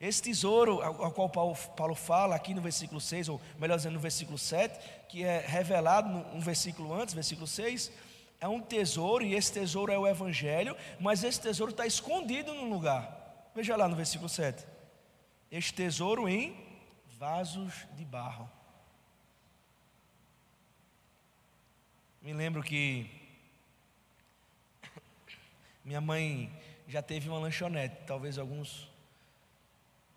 Esse 0.00 0.22
tesouro 0.22 0.80
ao 0.80 1.12
qual 1.12 1.28
Paulo, 1.28 1.94
fala 1.94 2.34
aqui 2.34 2.54
no 2.54 2.62
versículo 2.62 2.98
6, 2.98 3.28
ou 3.28 3.40
melhor 3.58 3.76
dizendo, 3.76 3.94
no 3.94 4.00
versículo 4.00 4.38
7, 4.38 4.78
que 5.06 5.22
é 5.22 5.44
revelado 5.46 6.08
um 6.34 6.40
versículo 6.40 6.94
antes, 6.94 7.12
versículo 7.12 7.46
6, 7.46 7.92
é 8.40 8.48
um 8.48 8.62
tesouro, 8.62 9.22
e 9.22 9.34
esse 9.34 9.52
tesouro 9.52 9.92
é 9.92 9.98
o 9.98 10.06
Evangelho, 10.06 10.74
mas 10.98 11.22
esse 11.22 11.38
tesouro 11.38 11.72
está 11.72 11.86
escondido 11.86 12.54
num 12.54 12.70
lugar. 12.70 13.50
Veja 13.54 13.76
lá 13.76 13.86
no 13.86 13.94
versículo 13.94 14.30
7. 14.30 14.66
Este 15.52 15.74
tesouro 15.74 16.26
em 16.26 16.56
vasos 17.18 17.86
de 17.94 18.04
barro. 18.06 18.50
Me 22.22 22.32
lembro 22.32 22.62
que 22.62 23.10
minha 25.84 26.00
mãe 26.00 26.50
já 26.88 27.02
teve 27.02 27.28
uma 27.28 27.38
lanchonete, 27.38 27.96
talvez 28.06 28.38
alguns 28.38 28.89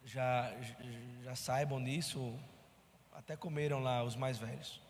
já, 0.06 0.52
já 1.24 1.36
saibam 1.36 1.84
disso, 1.84 2.38
até 3.12 3.36
comeram 3.36 3.80
lá 3.80 4.04
os 4.04 4.16
mais 4.16 4.38
velhos. 4.38 4.82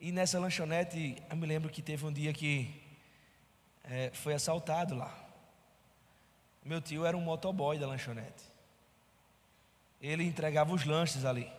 E 0.00 0.12
nessa 0.12 0.38
lanchonete, 0.38 1.16
eu 1.30 1.36
me 1.36 1.46
lembro 1.46 1.70
que 1.70 1.80
teve 1.80 2.04
um 2.04 2.12
dia 2.12 2.32
que 2.32 2.82
é, 3.84 4.10
foi 4.12 4.34
assaltado 4.34 4.94
lá. 4.94 5.14
Meu 6.64 6.80
tio 6.80 7.04
era 7.04 7.16
um 7.16 7.20
motoboy 7.20 7.78
da 7.78 7.86
lanchonete. 7.86 8.44
Ele 10.00 10.24
entregava 10.24 10.72
os 10.72 10.84
lanches 10.84 11.24
ali. 11.24 11.50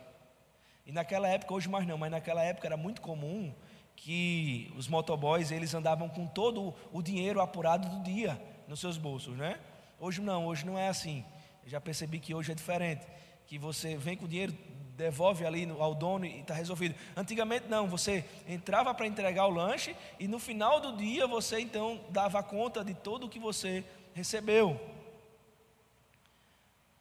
E 0.84 0.92
naquela 0.92 1.28
época, 1.28 1.54
hoje 1.54 1.68
mais 1.68 1.86
não, 1.86 1.98
mas 1.98 2.10
naquela 2.10 2.42
época 2.42 2.66
era 2.66 2.76
muito 2.76 3.00
comum 3.00 3.52
que 3.96 4.72
os 4.76 4.86
motoboys 4.86 5.50
eles 5.50 5.74
andavam 5.74 6.08
com 6.08 6.26
todo 6.26 6.74
o 6.92 7.02
dinheiro 7.02 7.40
apurado 7.40 7.88
do 7.88 8.02
dia 8.02 8.40
nos 8.68 8.78
seus 8.78 8.98
bolsos, 8.98 9.36
né? 9.36 9.58
Hoje 9.98 10.20
não, 10.20 10.46
hoje 10.46 10.66
não 10.66 10.78
é 10.78 10.88
assim. 10.88 11.24
Já 11.66 11.80
percebi 11.80 12.20
que 12.20 12.32
hoje 12.32 12.52
é 12.52 12.54
diferente, 12.54 13.04
que 13.46 13.58
você 13.58 13.96
vem 13.96 14.16
com 14.16 14.24
o 14.24 14.28
dinheiro, 14.28 14.56
devolve 14.96 15.44
ali 15.44 15.68
ao 15.78 15.94
dono 15.94 16.24
e 16.24 16.40
está 16.40 16.54
resolvido. 16.54 16.94
Antigamente 17.16 17.66
não, 17.68 17.86
você 17.86 18.24
entrava 18.48 18.94
para 18.94 19.06
entregar 19.06 19.46
o 19.46 19.50
lanche 19.50 19.94
e 20.18 20.26
no 20.26 20.38
final 20.38 20.80
do 20.80 20.96
dia 20.96 21.26
você 21.26 21.60
então 21.60 22.00
dava 22.10 22.42
conta 22.42 22.84
de 22.84 22.94
tudo 22.94 23.26
o 23.26 23.28
que 23.28 23.38
você 23.38 23.84
recebeu. 24.14 24.80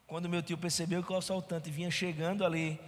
Quando 0.07 0.29
meu 0.29 0.43
tio 0.43 0.57
percebeu 0.57 1.03
que 1.03 1.11
o 1.11 1.15
assaltante 1.15 1.71
vinha 1.71 1.89
chegando 1.89 2.45
ali 2.45 2.79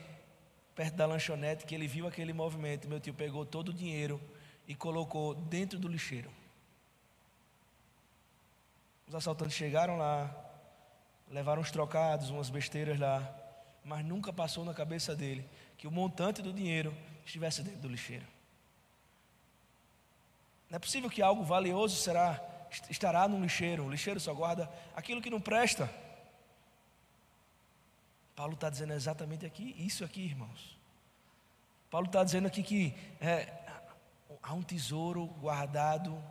perto 0.75 0.95
da 0.95 1.05
lanchonete, 1.05 1.65
que 1.65 1.73
ele 1.73 1.87
viu 1.87 2.05
aquele 2.05 2.33
movimento, 2.33 2.87
meu 2.87 2.99
tio 2.99 3.13
pegou 3.13 3.45
todo 3.45 3.69
o 3.69 3.73
dinheiro 3.73 4.21
e 4.67 4.75
colocou 4.75 5.33
dentro 5.33 5.79
do 5.79 5.87
lixeiro. 5.87 6.29
Os 9.07 9.15
assaltantes 9.15 9.55
chegaram 9.55 9.97
lá, 9.97 10.46
levaram 11.29 11.61
uns 11.61 11.71
trocados, 11.71 12.29
umas 12.29 12.49
besteiras 12.49 12.99
lá, 12.99 13.35
mas 13.83 14.05
nunca 14.05 14.31
passou 14.33 14.63
na 14.65 14.73
cabeça 14.73 15.15
dele 15.15 15.47
que 15.77 15.87
o 15.87 15.91
montante 15.91 16.41
do 16.41 16.51
dinheiro 16.51 16.95
estivesse 17.25 17.61
dentro 17.61 17.81
do 17.81 17.87
lixeiro. 17.87 18.25
Não 20.69 20.77
é 20.77 20.79
possível 20.79 21.09
que 21.09 21.21
algo 21.21 21.43
valioso 21.43 21.95
será 21.95 22.41
estará 22.89 23.27
no 23.27 23.39
lixeiro. 23.39 23.85
O 23.85 23.89
lixeiro 23.89 24.19
só 24.19 24.33
guarda 24.33 24.69
aquilo 24.95 25.21
que 25.21 25.29
não 25.29 25.39
presta. 25.39 25.89
Paulo 28.35 28.53
está 28.53 28.69
dizendo 28.69 28.93
exatamente 28.93 29.45
aqui, 29.45 29.75
isso 29.77 30.03
aqui, 30.03 30.21
irmãos. 30.21 30.77
Paulo 31.89 32.07
está 32.07 32.23
dizendo 32.23 32.47
aqui 32.47 32.61
que 32.61 32.93
é, 33.19 33.51
há 34.43 34.53
um 34.53 34.61
tesouro 34.61 35.25
guardado 35.25 36.21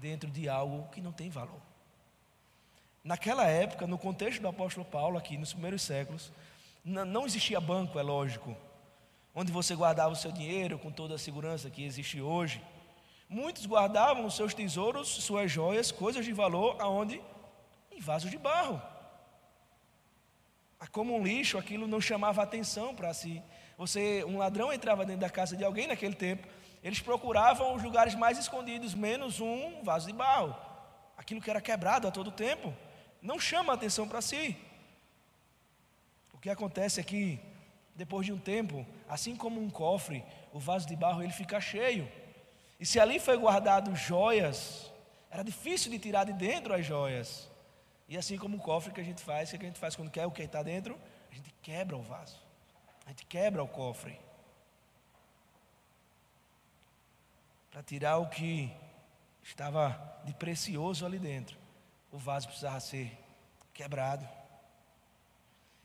dentro 0.00 0.30
de 0.30 0.48
algo 0.48 0.88
que 0.88 1.00
não 1.00 1.12
tem 1.12 1.30
valor. 1.30 1.60
Naquela 3.02 3.46
época, 3.46 3.86
no 3.86 3.96
contexto 3.96 4.42
do 4.42 4.48
apóstolo 4.48 4.84
Paulo, 4.84 5.16
aqui 5.16 5.38
nos 5.38 5.52
primeiros 5.52 5.80
séculos, 5.80 6.30
não 6.84 7.24
existia 7.24 7.58
banco, 7.58 7.98
é 7.98 8.02
lógico, 8.02 8.54
onde 9.34 9.50
você 9.50 9.74
guardava 9.74 10.12
o 10.12 10.16
seu 10.16 10.30
dinheiro 10.30 10.78
com 10.78 10.90
toda 10.90 11.14
a 11.14 11.18
segurança 11.18 11.70
que 11.70 11.82
existe 11.82 12.20
hoje. 12.20 12.62
Muitos 13.26 13.64
guardavam 13.64 14.26
os 14.26 14.34
seus 14.36 14.52
tesouros, 14.52 15.08
suas 15.08 15.50
joias, 15.50 15.90
coisas 15.90 16.24
de 16.24 16.32
valor, 16.32 16.76
aonde? 16.78 17.22
Em 17.90 18.00
vasos 18.00 18.30
de 18.30 18.36
barro. 18.36 18.82
Como 20.92 21.16
um 21.16 21.22
lixo, 21.22 21.56
aquilo 21.56 21.86
não 21.86 22.00
chamava 22.00 22.42
atenção 22.42 22.94
para 22.94 23.14
si. 23.14 23.42
Você, 23.78 24.24
um 24.24 24.36
ladrão 24.36 24.72
entrava 24.72 25.06
dentro 25.06 25.22
da 25.22 25.30
casa 25.30 25.56
de 25.56 25.64
alguém 25.64 25.86
naquele 25.86 26.14
tempo, 26.14 26.46
eles 26.82 27.00
procuravam 27.00 27.74
os 27.74 27.82
lugares 27.82 28.14
mais 28.14 28.36
escondidos, 28.36 28.94
menos 28.94 29.40
um 29.40 29.82
vaso 29.82 30.06
de 30.06 30.12
barro. 30.12 30.54
Aquilo 31.16 31.40
que 31.40 31.48
era 31.48 31.60
quebrado 31.62 32.06
a 32.06 32.10
todo 32.10 32.30
tempo 32.30 32.74
não 33.22 33.38
chama 33.38 33.72
atenção 33.72 34.08
para 34.08 34.20
si. 34.20 34.56
O 36.32 36.38
que 36.38 36.48
acontece 36.48 37.00
é 37.00 37.04
que, 37.04 37.38
depois 37.94 38.24
de 38.24 38.32
um 38.32 38.38
tempo, 38.38 38.86
assim 39.08 39.36
como 39.36 39.60
um 39.60 39.68
cofre, 39.68 40.24
o 40.52 40.58
vaso 40.58 40.86
de 40.88 40.96
barro 40.96 41.22
ele 41.22 41.32
fica 41.32 41.60
cheio. 41.60 42.10
E 42.78 42.86
se 42.86 42.98
ali 42.98 43.18
foi 43.20 43.36
guardado 43.36 43.94
joias, 43.94 44.90
era 45.30 45.44
difícil 45.44 45.90
de 45.90 45.98
tirar 45.98 46.24
de 46.24 46.32
dentro 46.32 46.72
as 46.74 46.84
joias. 46.84 47.50
E 48.08 48.16
assim 48.16 48.38
como 48.38 48.56
o 48.56 48.60
cofre 48.60 48.92
que 48.92 49.00
a 49.00 49.04
gente 49.04 49.22
faz, 49.22 49.50
que 49.50 49.56
a 49.56 49.60
gente 49.60 49.78
faz 49.78 49.94
quando 49.94 50.10
quer 50.10 50.26
o 50.26 50.30
que 50.30 50.42
está 50.42 50.62
dentro? 50.62 50.98
A 51.30 51.34
gente 51.34 51.54
quebra 51.62 51.96
o 51.96 52.02
vaso. 52.02 52.40
A 53.06 53.10
gente 53.10 53.26
quebra 53.26 53.62
o 53.62 53.68
cofre. 53.68 54.18
Para 57.70 57.82
tirar 57.82 58.16
o 58.16 58.28
que 58.28 58.72
estava 59.44 60.20
de 60.24 60.32
precioso 60.34 61.04
ali 61.04 61.18
dentro. 61.18 61.59
O 62.12 62.18
vaso 62.18 62.48
precisava 62.48 62.80
ser 62.80 63.16
quebrado. 63.72 64.28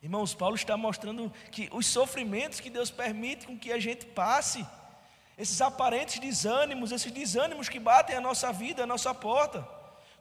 Irmãos, 0.01 0.33
Paulo 0.33 0.55
está 0.55 0.75
mostrando 0.77 1.31
que 1.51 1.69
os 1.71 1.85
sofrimentos 1.87 2.59
que 2.59 2.69
Deus 2.69 2.91
permite 2.91 3.47
com 3.47 3.57
que 3.57 3.71
a 3.71 3.79
gente 3.79 4.05
passe, 4.05 4.65
esses 5.37 5.59
aparentes 5.61 6.19
desânimos, 6.19 6.91
esses 6.91 7.11
desânimos 7.11 7.69
que 7.69 7.79
batem 7.79 8.15
a 8.15 8.21
nossa 8.21 8.51
vida, 8.53 8.83
a 8.83 8.87
nossa 8.87 9.13
porta, 9.13 9.67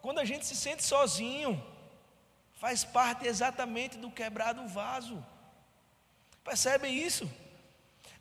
quando 0.01 0.19
a 0.19 0.25
gente 0.25 0.47
se 0.47 0.57
sente 0.57 0.83
sozinho, 0.83 1.63
faz 2.55 2.85
parte 2.85 3.27
exatamente 3.27 3.99
do 3.99 4.11
quebrado 4.11 4.67
vaso. 4.67 5.25
Percebem 6.43 6.97
isso? 6.97 7.31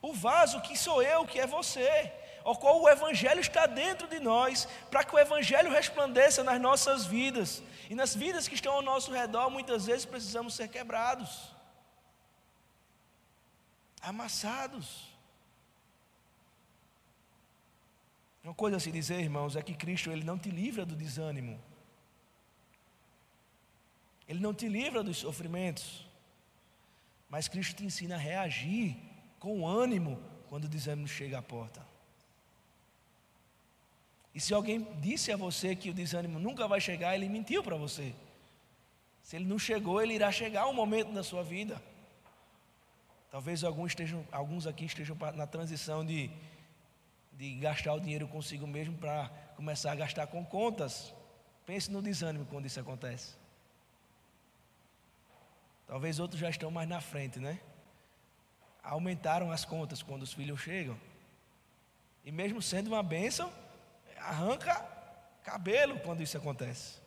O 0.01 0.13
vaso 0.13 0.61
que 0.61 0.77
sou 0.77 1.01
eu, 1.01 1.25
que 1.25 1.39
é 1.39 1.47
você, 1.47 2.11
ao 2.43 2.55
qual 2.55 2.81
o 2.81 2.89
Evangelho 2.89 3.39
está 3.39 3.65
dentro 3.65 4.07
de 4.07 4.19
nós, 4.19 4.67
para 4.91 5.03
que 5.03 5.15
o 5.15 5.19
Evangelho 5.19 5.71
resplandeça 5.71 6.43
nas 6.43 6.59
nossas 6.59 7.05
vidas 7.05 7.63
e 7.89 7.95
nas 7.95 8.15
vidas 8.15 8.47
que 8.47 8.55
estão 8.55 8.73
ao 8.73 8.81
nosso 8.81 9.11
redor, 9.11 9.49
muitas 9.49 9.85
vezes 9.85 10.05
precisamos 10.05 10.53
ser 10.53 10.67
quebrados, 10.67 11.53
amassados. 14.01 15.13
Uma 18.43 18.53
coisa 18.53 18.77
a 18.77 18.79
se 18.79 18.91
dizer, 18.91 19.19
irmãos, 19.19 19.55
é 19.55 19.61
que 19.61 19.73
Cristo 19.73 20.11
ele 20.11 20.23
não 20.23 20.37
te 20.37 20.49
livra 20.49 20.85
do 20.85 20.95
desânimo. 20.95 21.61
Ele 24.27 24.39
não 24.39 24.53
te 24.53 24.67
livra 24.67 25.01
dos 25.01 25.17
sofrimentos. 25.17 26.05
Mas 27.29 27.47
Cristo 27.47 27.75
te 27.75 27.85
ensina 27.85 28.15
a 28.15 28.17
reagir 28.17 28.97
com 29.39 29.65
ânimo 29.67 30.21
quando 30.49 30.65
o 30.65 30.69
desânimo 30.69 31.07
chega 31.07 31.39
à 31.39 31.41
porta. 31.41 31.92
E 34.33 34.39
se 34.39 34.53
alguém 34.53 34.87
disse 34.99 35.31
a 35.31 35.37
você 35.37 35.75
que 35.75 35.89
o 35.89 35.93
desânimo 35.93 36.39
nunca 36.39 36.67
vai 36.67 36.81
chegar, 36.81 37.15
ele 37.15 37.29
mentiu 37.29 37.63
para 37.63 37.75
você. 37.75 38.13
Se 39.21 39.35
ele 39.35 39.45
não 39.45 39.59
chegou, 39.59 40.01
ele 40.01 40.15
irá 40.15 40.31
chegar 40.31 40.67
um 40.67 40.73
momento 40.73 41.13
da 41.13 41.23
sua 41.23 41.43
vida. 41.43 41.81
Talvez 43.29 43.63
alguns, 43.63 43.91
estejam, 43.91 44.25
alguns 44.31 44.67
aqui 44.67 44.85
estejam 44.85 45.15
na 45.35 45.47
transição 45.47 46.05
de, 46.05 46.29
de 47.31 47.55
gastar 47.55 47.93
o 47.93 47.99
dinheiro 47.99 48.27
consigo 48.27 48.67
mesmo 48.67 48.97
para 48.97 49.29
começar 49.55 49.91
a 49.91 49.95
gastar 49.95 50.27
com 50.27 50.43
contas. 50.43 51.13
Pense 51.65 51.91
no 51.91 52.01
desânimo 52.01 52.45
quando 52.45 52.65
isso 52.65 52.79
acontece. 52.79 53.35
Talvez 55.87 56.19
outros 56.19 56.39
já 56.39 56.49
estão 56.49 56.71
mais 56.71 56.89
na 56.89 56.99
frente, 56.99 57.39
né? 57.39 57.59
Aumentaram 58.83 59.51
as 59.51 59.63
contas 59.63 60.01
quando 60.01 60.23
os 60.23 60.33
filhos 60.33 60.59
chegam. 60.59 60.99
E 62.25 62.31
mesmo 62.31 62.61
sendo 62.61 62.87
uma 62.87 63.03
bênção, 63.03 63.51
arranca 64.23 64.85
cabelo 65.43 65.99
quando 65.99 66.21
isso 66.21 66.37
acontece. 66.37 67.01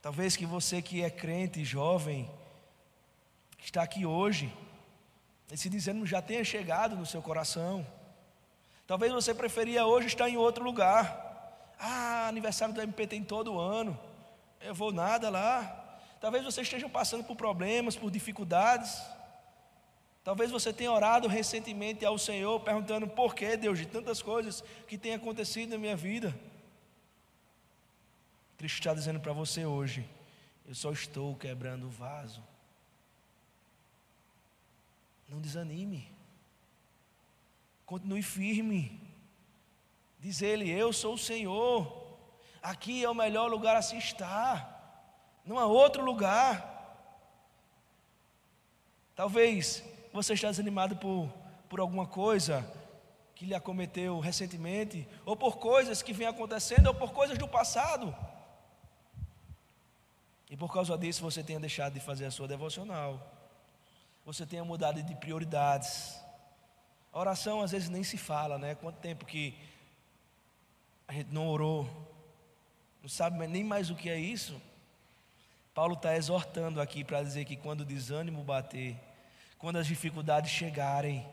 Talvez 0.00 0.36
que 0.36 0.46
você 0.46 0.80
que 0.80 1.02
é 1.02 1.10
crente, 1.10 1.64
jovem, 1.64 2.30
está 3.58 3.82
aqui 3.82 4.06
hoje, 4.06 4.54
esse 5.50 5.68
desânimo 5.68 6.06
já 6.06 6.22
tenha 6.22 6.44
chegado 6.44 6.94
no 6.94 7.06
seu 7.06 7.20
coração. 7.20 7.86
Talvez 8.86 9.12
você 9.12 9.34
preferia 9.34 9.84
hoje 9.86 10.06
estar 10.06 10.28
em 10.28 10.36
outro 10.36 10.62
lugar. 10.62 11.74
Ah, 11.78 12.28
aniversário 12.28 12.72
do 12.72 12.80
MP 12.80 13.06
tem 13.06 13.22
todo 13.22 13.58
ano. 13.58 13.98
Eu 14.60 14.74
vou 14.74 14.92
nada 14.92 15.28
lá. 15.28 15.98
Talvez 16.20 16.44
você 16.44 16.62
esteja 16.62 16.88
passando 16.88 17.24
por 17.24 17.36
problemas, 17.36 17.96
por 17.96 18.10
dificuldades. 18.10 19.02
Talvez 20.26 20.50
você 20.50 20.72
tenha 20.72 20.90
orado 20.90 21.28
recentemente 21.28 22.04
ao 22.04 22.18
Senhor, 22.18 22.58
perguntando 22.58 23.06
por 23.06 23.32
que, 23.32 23.56
Deus, 23.56 23.78
de 23.78 23.86
tantas 23.86 24.20
coisas 24.20 24.60
que 24.88 24.98
têm 24.98 25.14
acontecido 25.14 25.70
na 25.70 25.78
minha 25.78 25.94
vida. 25.94 26.36
Cristo 28.58 28.78
está 28.78 28.92
dizendo 28.92 29.20
para 29.20 29.32
você 29.32 29.64
hoje: 29.64 30.04
eu 30.66 30.74
só 30.74 30.90
estou 30.90 31.36
quebrando 31.36 31.86
o 31.86 31.90
vaso. 31.90 32.42
Não 35.28 35.40
desanime. 35.40 36.10
Continue 37.84 38.20
firme. 38.20 39.00
Diz 40.18 40.42
ele: 40.42 40.68
Eu 40.68 40.92
sou 40.92 41.14
o 41.14 41.18
Senhor. 41.18 42.18
Aqui 42.60 43.04
é 43.04 43.08
o 43.08 43.14
melhor 43.14 43.48
lugar 43.48 43.76
a 43.76 43.82
se 43.82 43.96
estar. 43.96 45.40
Não 45.44 45.56
há 45.56 45.66
outro 45.66 46.04
lugar. 46.04 46.74
Talvez 49.14 49.84
você 50.16 50.32
está 50.32 50.48
desanimado 50.48 50.96
por, 50.96 51.28
por 51.68 51.78
alguma 51.78 52.06
coisa 52.06 52.66
que 53.34 53.44
lhe 53.44 53.54
acometeu 53.54 54.18
recentemente, 54.18 55.06
ou 55.26 55.36
por 55.36 55.58
coisas 55.58 56.02
que 56.02 56.12
vêm 56.12 56.26
acontecendo, 56.26 56.86
ou 56.86 56.94
por 56.94 57.12
coisas 57.12 57.36
do 57.36 57.46
passado. 57.46 58.16
E 60.50 60.56
por 60.56 60.72
causa 60.72 60.96
disso 60.96 61.22
você 61.22 61.42
tenha 61.42 61.60
deixado 61.60 61.92
de 61.92 62.00
fazer 62.00 62.24
a 62.24 62.30
sua 62.30 62.48
devocional. 62.48 63.20
Você 64.24 64.46
tenha 64.46 64.64
mudado 64.64 65.02
de 65.02 65.14
prioridades. 65.16 66.18
A 67.12 67.18
oração 67.18 67.60
às 67.60 67.72
vezes 67.72 67.90
nem 67.90 68.02
se 68.02 68.16
fala, 68.16 68.56
né? 68.56 68.74
Quanto 68.74 68.96
tempo 68.96 69.26
que 69.26 69.54
a 71.06 71.12
gente 71.12 71.32
não 71.32 71.48
orou, 71.48 71.88
não 73.02 73.08
sabe 73.08 73.46
nem 73.46 73.62
mais 73.62 73.90
o 73.90 73.94
que 73.94 74.08
é 74.08 74.18
isso. 74.18 74.60
Paulo 75.74 75.92
está 75.92 76.16
exortando 76.16 76.80
aqui 76.80 77.04
para 77.04 77.22
dizer 77.22 77.44
que 77.44 77.54
quando 77.54 77.82
o 77.82 77.84
desânimo 77.84 78.42
bater, 78.42 78.96
quando 79.58 79.76
as 79.76 79.86
dificuldades 79.86 80.50
chegarem, 80.50 81.26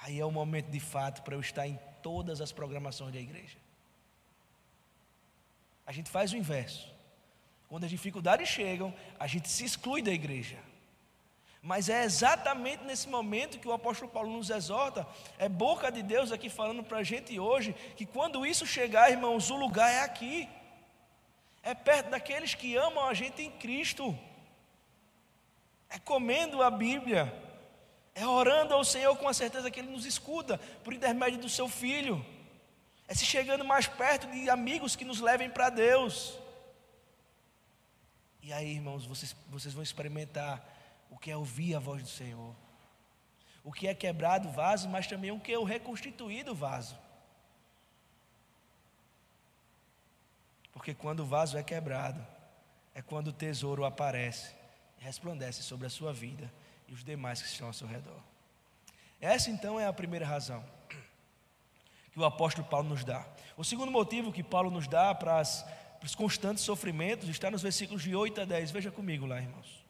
aí 0.00 0.18
é 0.20 0.24
o 0.24 0.30
momento 0.30 0.70
de 0.70 0.80
fato 0.80 1.22
para 1.22 1.34
eu 1.34 1.40
estar 1.40 1.66
em 1.66 1.78
todas 2.02 2.40
as 2.40 2.52
programações 2.52 3.12
da 3.12 3.20
igreja. 3.20 3.56
A 5.86 5.92
gente 5.92 6.10
faz 6.10 6.32
o 6.32 6.36
inverso. 6.36 6.92
Quando 7.68 7.84
as 7.84 7.90
dificuldades 7.90 8.48
chegam, 8.48 8.94
a 9.18 9.26
gente 9.26 9.48
se 9.48 9.64
exclui 9.64 10.02
da 10.02 10.12
igreja. 10.12 10.58
Mas 11.62 11.88
é 11.88 12.04
exatamente 12.04 12.84
nesse 12.84 13.08
momento 13.08 13.58
que 13.58 13.68
o 13.68 13.72
apóstolo 13.72 14.10
Paulo 14.10 14.32
nos 14.32 14.50
exorta, 14.50 15.06
é 15.38 15.48
boca 15.48 15.90
de 15.90 16.02
Deus 16.02 16.32
aqui 16.32 16.50
falando 16.50 16.82
para 16.82 16.98
a 16.98 17.04
gente 17.04 17.38
hoje, 17.38 17.72
que 17.96 18.04
quando 18.04 18.44
isso 18.44 18.66
chegar, 18.66 19.10
irmãos, 19.10 19.48
o 19.48 19.56
lugar 19.56 19.90
é 19.90 20.00
aqui, 20.00 20.48
é 21.62 21.72
perto 21.72 22.10
daqueles 22.10 22.54
que 22.54 22.76
amam 22.76 23.08
a 23.08 23.14
gente 23.14 23.40
em 23.42 23.50
Cristo 23.50 24.18
é 25.92 25.98
comendo 25.98 26.62
a 26.62 26.70
Bíblia, 26.70 27.30
é 28.14 28.26
orando 28.26 28.72
ao 28.72 28.82
Senhor 28.82 29.14
com 29.16 29.28
a 29.28 29.34
certeza 29.34 29.70
que 29.70 29.78
Ele 29.78 29.90
nos 29.90 30.06
escuta 30.06 30.56
por 30.82 30.94
intermédio 30.94 31.38
do 31.38 31.50
Seu 31.50 31.68
Filho, 31.68 32.24
é 33.06 33.14
se 33.14 33.26
chegando 33.26 33.62
mais 33.62 33.86
perto 33.86 34.26
de 34.28 34.48
amigos 34.48 34.96
que 34.96 35.04
nos 35.04 35.20
levem 35.20 35.50
para 35.50 35.68
Deus. 35.68 36.38
E 38.40 38.54
aí, 38.54 38.72
irmãos, 38.72 39.04
vocês, 39.04 39.36
vocês 39.50 39.74
vão 39.74 39.82
experimentar 39.82 40.66
o 41.10 41.18
que 41.18 41.30
é 41.30 41.36
ouvir 41.36 41.74
a 41.74 41.78
voz 41.78 42.02
do 42.02 42.08
Senhor, 42.08 42.54
o 43.62 43.70
que 43.70 43.86
é 43.86 43.94
quebrado 43.94 44.48
o 44.48 44.52
vaso, 44.52 44.88
mas 44.88 45.06
também 45.06 45.30
o 45.30 45.38
que 45.38 45.52
é 45.52 45.58
o 45.58 45.64
reconstituído 45.64 46.54
vaso. 46.54 46.96
Porque 50.72 50.94
quando 50.94 51.20
o 51.20 51.26
vaso 51.26 51.58
é 51.58 51.62
quebrado, 51.62 52.26
é 52.94 53.02
quando 53.02 53.28
o 53.28 53.32
tesouro 53.32 53.84
aparece 53.84 54.61
resplandece 55.02 55.62
sobre 55.62 55.86
a 55.86 55.90
sua 55.90 56.12
vida 56.12 56.50
e 56.88 56.92
os 56.92 57.04
demais 57.04 57.42
que 57.42 57.48
estão 57.48 57.66
ao 57.66 57.72
seu 57.72 57.86
redor. 57.86 58.20
Essa 59.20 59.50
então 59.50 59.78
é 59.78 59.86
a 59.86 59.92
primeira 59.92 60.26
razão 60.26 60.64
que 62.12 62.18
o 62.18 62.24
apóstolo 62.24 62.66
Paulo 62.66 62.88
nos 62.88 63.04
dá. 63.04 63.26
O 63.56 63.64
segundo 63.64 63.90
motivo 63.90 64.32
que 64.32 64.42
Paulo 64.42 64.70
nos 64.70 64.86
dá 64.86 65.14
para, 65.14 65.38
as, 65.38 65.62
para 65.62 66.06
os 66.06 66.14
constantes 66.14 66.62
sofrimentos 66.62 67.28
está 67.28 67.50
nos 67.50 67.62
versículos 67.62 68.02
de 68.02 68.14
8 68.14 68.42
a 68.42 68.44
10. 68.44 68.70
Veja 68.70 68.90
comigo 68.90 69.26
lá, 69.26 69.40
irmãos. 69.40 69.82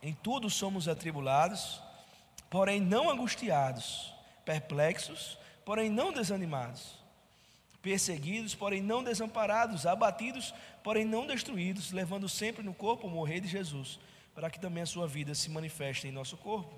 Em 0.00 0.14
tudo 0.14 0.48
somos 0.48 0.86
atribulados, 0.86 1.82
porém 2.48 2.80
não 2.80 3.10
angustiados, 3.10 4.14
perplexos, 4.44 5.36
porém 5.64 5.90
não 5.90 6.12
desanimados 6.12 6.97
perseguidos, 7.88 8.54
porém 8.54 8.82
não 8.82 9.02
desamparados, 9.02 9.86
abatidos, 9.86 10.52
porém 10.84 11.06
não 11.06 11.26
destruídos, 11.26 11.90
levando 11.90 12.28
sempre 12.28 12.62
no 12.62 12.74
corpo 12.74 13.06
o 13.06 13.10
morrer 13.10 13.40
de 13.40 13.48
Jesus, 13.48 13.98
para 14.34 14.50
que 14.50 14.60
também 14.60 14.82
a 14.82 14.86
sua 14.86 15.08
vida 15.08 15.34
se 15.34 15.48
manifeste 15.48 16.06
em 16.06 16.12
nosso 16.12 16.36
corpo. 16.36 16.70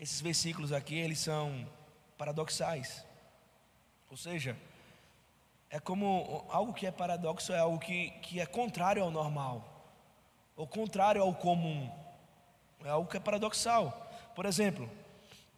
Esses 0.00 0.20
versículos 0.20 0.72
aqui, 0.72 0.96
eles 0.96 1.20
são 1.20 1.64
paradoxais. 2.18 3.06
Ou 4.10 4.16
seja, 4.16 4.56
é 5.70 5.78
como 5.78 6.44
algo 6.50 6.74
que 6.74 6.84
é 6.84 6.90
paradoxo, 6.90 7.52
é 7.52 7.60
algo 7.60 7.78
que, 7.78 8.10
que 8.20 8.40
é 8.40 8.46
contrário 8.46 9.00
ao 9.00 9.12
normal, 9.12 9.94
ou 10.56 10.66
contrário 10.66 11.22
ao 11.22 11.32
comum. 11.32 11.88
É 12.84 12.88
algo 12.88 13.08
que 13.08 13.16
é 13.16 13.20
paradoxal. 13.20 14.10
Por 14.34 14.44
exemplo, 14.44 14.90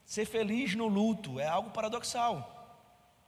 ser 0.04 0.26
feliz 0.26 0.74
no 0.74 0.88
luto 0.88 1.40
é 1.40 1.46
algo 1.46 1.70
paradoxal. 1.70 2.52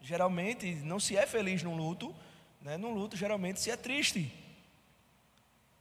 Geralmente 0.01 0.75
não 0.77 1.01
se 1.01 1.17
é 1.17 1.27
feliz 1.27 1.63
no 1.63 1.75
luto, 1.75 2.15
né? 2.61 2.77
no 2.77 2.91
luto 2.91 3.17
geralmente 3.17 3.61
se 3.61 3.71
é 3.71 3.77
triste. 3.77 4.33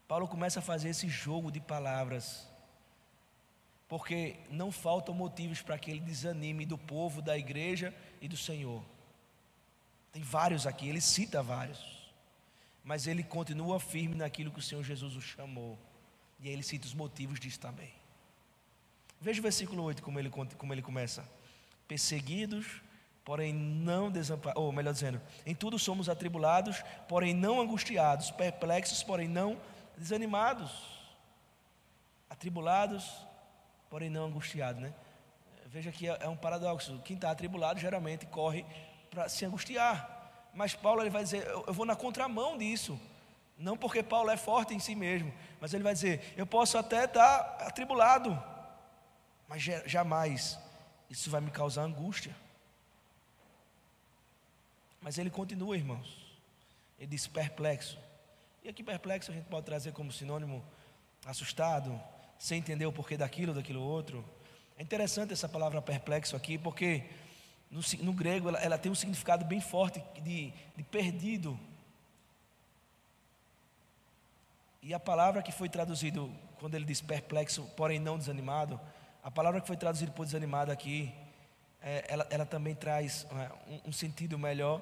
Paulo 0.07 0.27
começa 0.27 0.59
a 0.59 0.61
fazer 0.61 0.89
esse 0.89 1.07
jogo 1.07 1.51
de 1.51 1.59
palavras, 1.59 2.47
porque 3.87 4.37
não 4.49 4.71
faltam 4.71 5.13
motivos 5.13 5.61
para 5.61 5.77
que 5.77 5.91
ele 5.91 5.99
desanime 5.99 6.65
do 6.65 6.77
povo, 6.77 7.21
da 7.21 7.37
igreja 7.37 7.93
e 8.21 8.27
do 8.27 8.37
Senhor. 8.37 8.83
Tem 10.11 10.23
vários 10.23 10.65
aqui, 10.65 10.87
ele 10.87 11.01
cita 11.01 11.43
vários, 11.43 11.79
mas 12.83 13.05
ele 13.05 13.21
continua 13.23 13.79
firme 13.79 14.15
naquilo 14.15 14.51
que 14.51 14.59
o 14.59 14.63
Senhor 14.63 14.83
Jesus 14.83 15.15
o 15.15 15.21
chamou, 15.21 15.77
e 16.39 16.47
aí 16.47 16.53
ele 16.53 16.63
cita 16.63 16.87
os 16.87 16.93
motivos 16.93 17.39
disso 17.39 17.59
também. 17.59 17.93
Veja 19.19 19.39
o 19.39 19.43
versículo 19.43 19.83
8, 19.83 20.01
como 20.01 20.19
ele, 20.19 20.29
como 20.29 20.73
ele 20.73 20.81
começa: 20.81 21.27
perseguidos 21.87 22.81
porém 23.27 23.51
não 23.53 24.09
desamparados, 24.09 24.63
ou 24.63 24.71
melhor 24.71 24.93
dizendo, 24.93 25.21
em 25.45 25.53
tudo 25.53 25.77
somos 25.77 26.07
atribulados, 26.07 26.81
porém 27.09 27.33
não 27.33 27.59
angustiados, 27.59 28.31
perplexos, 28.31 29.03
porém 29.03 29.27
não 29.27 29.59
desanimados, 29.97 30.71
atribulados, 32.29 33.27
porém 33.89 34.09
não 34.09 34.27
angustiados, 34.27 34.81
né? 34.81 34.93
Veja 35.65 35.91
que 35.91 36.07
é, 36.07 36.17
é 36.21 36.29
um 36.29 36.37
paradoxo. 36.37 37.01
Quem 37.03 37.17
está 37.17 37.29
atribulado 37.29 37.81
geralmente 37.81 38.25
corre 38.27 38.65
para 39.09 39.27
se 39.27 39.43
angustiar, 39.43 40.49
mas 40.53 40.73
Paulo 40.73 41.01
ele 41.01 41.09
vai 41.09 41.23
dizer: 41.23 41.45
eu, 41.47 41.65
eu 41.67 41.73
vou 41.73 41.85
na 41.85 41.97
contramão 41.97 42.57
disso. 42.57 42.97
Não 43.57 43.75
porque 43.75 44.01
Paulo 44.01 44.29
é 44.29 44.37
forte 44.37 44.73
em 44.73 44.79
si 44.79 44.95
mesmo, 44.95 45.33
mas 45.59 45.73
ele 45.73 45.83
vai 45.83 45.93
dizer: 45.93 46.33
eu 46.37 46.47
posso 46.47 46.77
até 46.77 47.03
estar 47.03 47.39
tá 47.43 47.67
atribulado, 47.67 48.41
mas 49.49 49.61
jamais 49.61 50.57
isso 51.09 51.29
vai 51.29 51.41
me 51.41 51.51
causar 51.51 51.81
angústia. 51.81 52.33
Mas 55.01 55.17
ele 55.17 55.29
continua, 55.29 55.75
irmãos. 55.75 56.25
Ele 56.99 57.07
diz 57.07 57.27
perplexo. 57.27 57.97
E 58.63 58.69
aqui 58.69 58.83
perplexo 58.83 59.31
a 59.31 59.33
gente 59.33 59.45
pode 59.45 59.65
trazer 59.65 59.91
como 59.93 60.11
sinônimo 60.11 60.63
assustado, 61.25 61.99
sem 62.39 62.59
entender 62.59 62.85
o 62.85 62.91
porquê 62.91 63.17
daquilo, 63.17 63.53
daquilo 63.53 63.81
outro. 63.81 64.23
É 64.77 64.83
interessante 64.83 65.33
essa 65.33 65.47
palavra 65.47 65.81
perplexo 65.81 66.35
aqui, 66.35 66.57
porque 66.57 67.03
no, 67.69 67.81
no 68.01 68.13
grego 68.13 68.49
ela, 68.49 68.59
ela, 68.59 68.77
tem 68.77 68.91
um 68.91 68.95
significado 68.95 69.45
bem 69.45 69.59
forte 69.59 70.03
de, 70.21 70.53
de 70.75 70.83
perdido. 70.83 71.59
E 74.81 74.93
a 74.93 74.99
palavra 74.99 75.41
que 75.41 75.51
foi 75.51 75.67
traduzido, 75.67 76.31
quando 76.59 76.75
ele 76.75 76.85
diz 76.85 77.01
perplexo, 77.01 77.63
porém 77.75 77.99
não 77.99 78.17
desanimado, 78.17 78.79
a 79.23 79.29
palavra 79.29 79.59
que 79.59 79.67
foi 79.67 79.75
traduzida 79.75 80.11
por 80.11 80.25
desanimado 80.25 80.71
aqui, 80.71 81.13
é, 81.87 82.03
ela, 82.09 82.27
ela, 82.29 82.45
também 82.45 82.75
traz 82.75 83.25
é, 83.31 83.71
um, 83.71 83.89
um, 83.89 83.91
sentido 83.93 84.37
melhor 84.37 84.81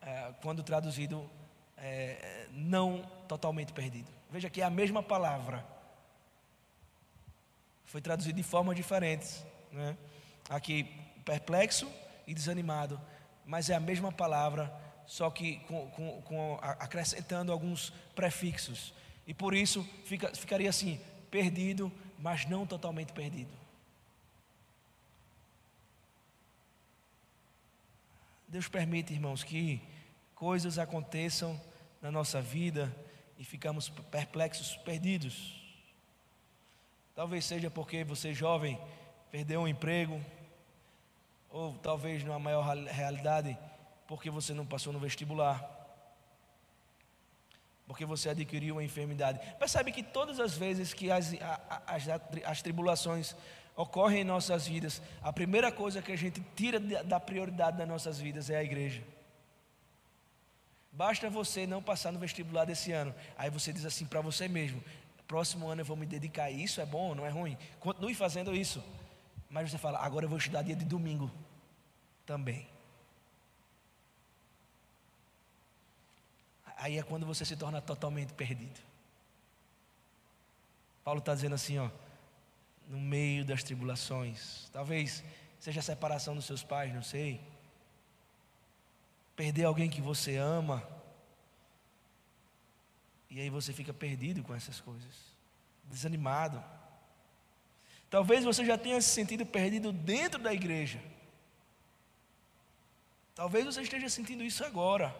é, 0.00 0.32
quando 0.40 0.62
traduzido 0.62 1.28
é, 1.76 2.46
não 2.50 3.02
totalmente 3.28 3.74
perdido. 3.74 4.10
Veja 4.30 4.48
que 4.48 4.62
é 4.62 4.64
a 4.64 4.70
mesma 4.70 5.02
palavra, 5.02 5.62
foi 7.84 8.00
traduzida 8.00 8.34
de 8.34 8.42
formas 8.42 8.74
diferentes. 8.74 9.44
Né? 9.70 9.94
Aqui, 10.48 10.84
perplexo 11.26 11.86
e 12.26 12.32
desanimado, 12.32 12.98
mas 13.44 13.68
é 13.68 13.74
a 13.74 13.80
mesma 13.80 14.10
palavra, 14.10 14.72
só 15.06 15.30
que 15.30 15.58
com, 15.68 15.90
com, 15.90 16.22
com 16.22 16.58
acrescentando 16.62 17.52
alguns 17.52 17.90
prefixos. 18.14 18.94
E 19.26 19.34
por 19.34 19.54
isso 19.54 19.86
fica, 20.06 20.34
ficaria 20.34 20.70
assim: 20.70 20.98
perdido, 21.30 21.92
mas 22.18 22.46
não 22.46 22.66
totalmente 22.66 23.12
perdido. 23.12 23.60
Deus 28.50 28.66
permite, 28.66 29.12
irmãos, 29.12 29.44
que 29.44 29.80
coisas 30.34 30.76
aconteçam 30.76 31.58
na 32.02 32.10
nossa 32.10 32.42
vida 32.42 32.92
e 33.38 33.44
ficamos 33.44 33.88
perplexos, 33.88 34.76
perdidos. 34.78 35.54
Talvez 37.14 37.44
seja 37.44 37.70
porque 37.70 38.02
você, 38.02 38.34
jovem, 38.34 38.76
perdeu 39.30 39.60
um 39.60 39.68
emprego, 39.68 40.20
ou 41.48 41.74
talvez 41.74 42.24
numa 42.24 42.40
maior 42.40 42.62
realidade, 42.64 43.56
porque 44.08 44.28
você 44.28 44.52
não 44.52 44.66
passou 44.66 44.92
no 44.92 44.98
vestibular, 44.98 45.64
porque 47.86 48.04
você 48.04 48.30
adquiriu 48.30 48.74
uma 48.74 48.84
enfermidade. 48.84 49.38
Percebe 49.60 49.92
que 49.92 50.02
todas 50.02 50.40
as 50.40 50.56
vezes 50.56 50.92
que 50.92 51.08
as, 51.08 51.32
as, 51.86 52.04
as 52.44 52.62
tribulações 52.62 53.36
ocorrem 53.80 54.20
em 54.20 54.24
nossas 54.24 54.66
vidas, 54.66 55.00
a 55.22 55.32
primeira 55.32 55.72
coisa 55.72 56.02
que 56.02 56.12
a 56.12 56.16
gente 56.16 56.40
tira 56.54 56.78
da 56.78 57.18
prioridade 57.18 57.78
das 57.78 57.88
nossas 57.88 58.18
vidas 58.18 58.50
é 58.50 58.56
a 58.56 58.62
igreja. 58.62 59.02
Basta 60.92 61.30
você 61.30 61.66
não 61.66 61.82
passar 61.82 62.12
no 62.12 62.18
vestibular 62.18 62.66
desse 62.66 62.92
ano. 62.92 63.14
Aí 63.38 63.48
você 63.48 63.72
diz 63.72 63.84
assim 63.86 64.04
para 64.04 64.20
você 64.20 64.48
mesmo: 64.48 64.82
próximo 65.26 65.68
ano 65.68 65.80
eu 65.80 65.84
vou 65.84 65.96
me 65.96 66.04
dedicar 66.04 66.44
a 66.44 66.50
isso, 66.50 66.80
é 66.80 66.86
bom 66.86 67.08
ou 67.08 67.14
não 67.14 67.24
é 67.24 67.30
ruim? 67.30 67.56
Continue 67.78 68.14
fazendo 68.14 68.54
isso. 68.54 68.84
Mas 69.48 69.70
você 69.70 69.78
fala: 69.78 69.98
agora 69.98 70.26
eu 70.26 70.28
vou 70.28 70.38
estudar 70.38 70.62
dia 70.62 70.76
de 70.76 70.84
domingo 70.84 71.30
também. 72.26 72.68
Aí 76.76 76.98
é 76.98 77.02
quando 77.02 77.24
você 77.24 77.44
se 77.44 77.56
torna 77.56 77.80
totalmente 77.80 78.32
perdido. 78.34 78.80
Paulo 81.04 81.20
está 81.20 81.34
dizendo 81.34 81.54
assim, 81.54 81.78
ó 81.78 81.88
no 82.90 82.98
meio 82.98 83.44
das 83.44 83.62
tribulações. 83.62 84.68
Talvez 84.72 85.22
seja 85.60 85.78
a 85.78 85.82
separação 85.82 86.34
dos 86.34 86.44
seus 86.44 86.64
pais, 86.64 86.92
não 86.92 87.04
sei. 87.04 87.40
Perder 89.36 89.64
alguém 89.64 89.88
que 89.88 90.00
você 90.00 90.36
ama. 90.36 90.82
E 93.30 93.40
aí 93.40 93.48
você 93.48 93.72
fica 93.72 93.94
perdido 93.94 94.42
com 94.42 94.52
essas 94.52 94.80
coisas, 94.80 95.14
desanimado. 95.84 96.62
Talvez 98.10 98.44
você 98.44 98.64
já 98.64 98.76
tenha 98.76 99.00
se 99.00 99.10
sentido 99.10 99.46
perdido 99.46 99.92
dentro 99.92 100.42
da 100.42 100.52
igreja. 100.52 101.00
Talvez 103.36 103.64
você 103.64 103.82
esteja 103.82 104.08
sentindo 104.08 104.42
isso 104.42 104.64
agora. 104.64 105.14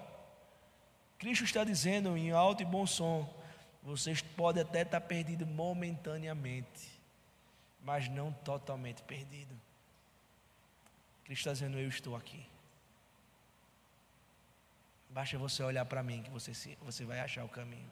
Cristo 1.19 1.45
está 1.45 1.63
dizendo 1.63 2.17
em 2.17 2.33
alto 2.33 2.65
e 2.65 2.67
bom 2.67 2.85
som: 2.85 3.33
vocês 3.81 4.21
podem 4.21 4.65
até 4.65 4.83
estar 4.83 5.01
perdidos 5.03 5.47
momentaneamente 5.47 7.00
mas 7.83 8.09
não 8.09 8.33
totalmente 8.33 9.03
perdido. 9.03 9.55
Cristo 11.25 11.43
está 11.43 11.53
dizendo: 11.53 11.79
Eu 11.79 11.89
estou 11.89 12.17
aqui. 12.17 12.47
Basta 15.09 15.37
você 15.39 15.63
olhar 15.63 15.85
para 15.85 16.03
mim 16.03 16.23
que 16.23 16.31
você, 16.31 16.53
você 16.83 17.05
vai 17.05 17.21
achar 17.21 17.45
o 17.45 17.49
caminho. 17.49 17.91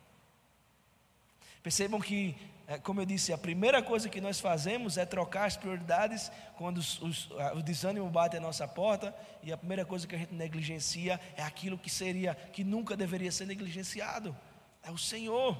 Percebam 1.62 2.00
que, 2.00 2.36
é, 2.66 2.78
como 2.78 3.00
eu 3.00 3.04
disse, 3.04 3.32
a 3.32 3.38
primeira 3.38 3.82
coisa 3.82 4.08
que 4.08 4.20
nós 4.20 4.38
fazemos 4.38 4.96
é 4.96 5.04
trocar 5.04 5.46
as 5.46 5.56
prioridades 5.56 6.30
quando 6.56 6.78
os, 6.78 7.02
os, 7.02 7.30
o 7.54 7.62
desânimo 7.62 8.08
bate 8.08 8.36
à 8.36 8.40
nossa 8.40 8.66
porta, 8.68 9.14
e 9.42 9.52
a 9.52 9.56
primeira 9.56 9.84
coisa 9.84 10.06
que 10.06 10.14
a 10.14 10.18
gente 10.18 10.32
negligencia 10.32 11.20
é 11.36 11.42
aquilo 11.42 11.76
que 11.76 11.90
seria, 11.90 12.34
que 12.34 12.62
nunca 12.62 12.96
deveria 12.96 13.32
ser 13.32 13.46
negligenciado. 13.46 14.36
É 14.82 14.90
o 14.90 14.98
Senhor, 14.98 15.58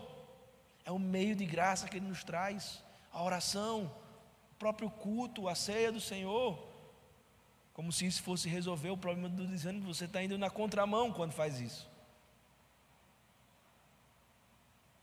é 0.85 0.93
o 0.93 0.99
meio 0.99 1.35
de 1.35 1.45
graça 1.45 1.89
que 1.89 1.97
Ele 1.97 2.07
nos 2.07 2.23
traz, 2.23 2.83
a 3.13 3.23
oração, 3.23 3.93
próprio 4.59 4.91
culto, 4.91 5.49
a 5.49 5.55
ceia 5.55 5.93
do 5.93 6.01
Senhor, 6.01 6.59
como 7.73 7.93
se 7.93 8.07
isso 8.07 8.23
fosse 8.23 8.49
resolver 8.49 8.91
o 8.91 8.97
problema 8.97 9.29
do 9.29 9.47
desânimo. 9.47 9.95
Você 9.95 10.07
está 10.07 10.23
indo 10.23 10.37
na 10.37 10.51
contramão 10.51 11.13
quando 11.13 11.33
faz 11.33 11.61
isso. 11.61 11.89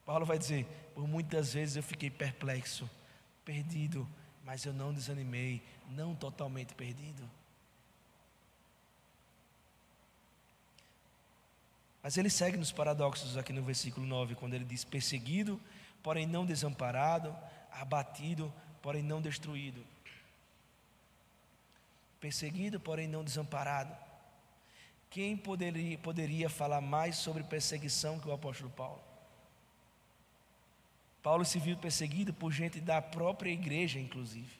Paulo 0.06 0.26
vai 0.26 0.38
dizer: 0.38 0.66
por 0.94 1.08
muitas 1.08 1.54
vezes 1.54 1.78
eu 1.78 1.84
fiquei 1.84 2.10
perplexo, 2.10 2.90
perdido, 3.44 4.08
mas 4.44 4.66
eu 4.66 4.74
não 4.74 4.94
desanimei, 4.94 5.64
não 5.90 6.14
totalmente 6.14 6.76
perdido. 6.76 7.30
Mas 12.04 12.18
ele 12.18 12.30
segue 12.30 12.56
nos 12.56 12.72
paradoxos 12.72 13.36
aqui 13.36 13.52
no 13.52 13.64
versículo 13.64 14.06
9, 14.06 14.36
quando 14.36 14.54
ele 14.54 14.66
diz: 14.66 14.84
perseguido, 14.84 15.60
porém 16.04 16.28
não 16.28 16.46
desamparado, 16.46 17.36
abatido, 17.72 18.54
porém 18.86 19.02
não 19.02 19.20
destruído. 19.20 19.84
Perseguido, 22.20 22.80
porém 22.80 23.08
não 23.08 23.24
desamparado. 23.24 23.92
Quem 25.10 25.36
poderia, 25.36 25.98
poderia 25.98 26.50
falar 26.50 26.82
mais 26.82 27.16
sobre 27.16 27.42
perseguição 27.44 28.20
que 28.20 28.28
o 28.28 28.32
apóstolo 28.32 28.70
Paulo? 28.70 29.02
Paulo 31.24 31.44
se 31.44 31.58
viu 31.58 31.76
perseguido 31.76 32.32
por 32.32 32.52
gente 32.52 32.80
da 32.80 33.02
própria 33.02 33.50
igreja, 33.50 34.00
inclusive. 34.00 34.54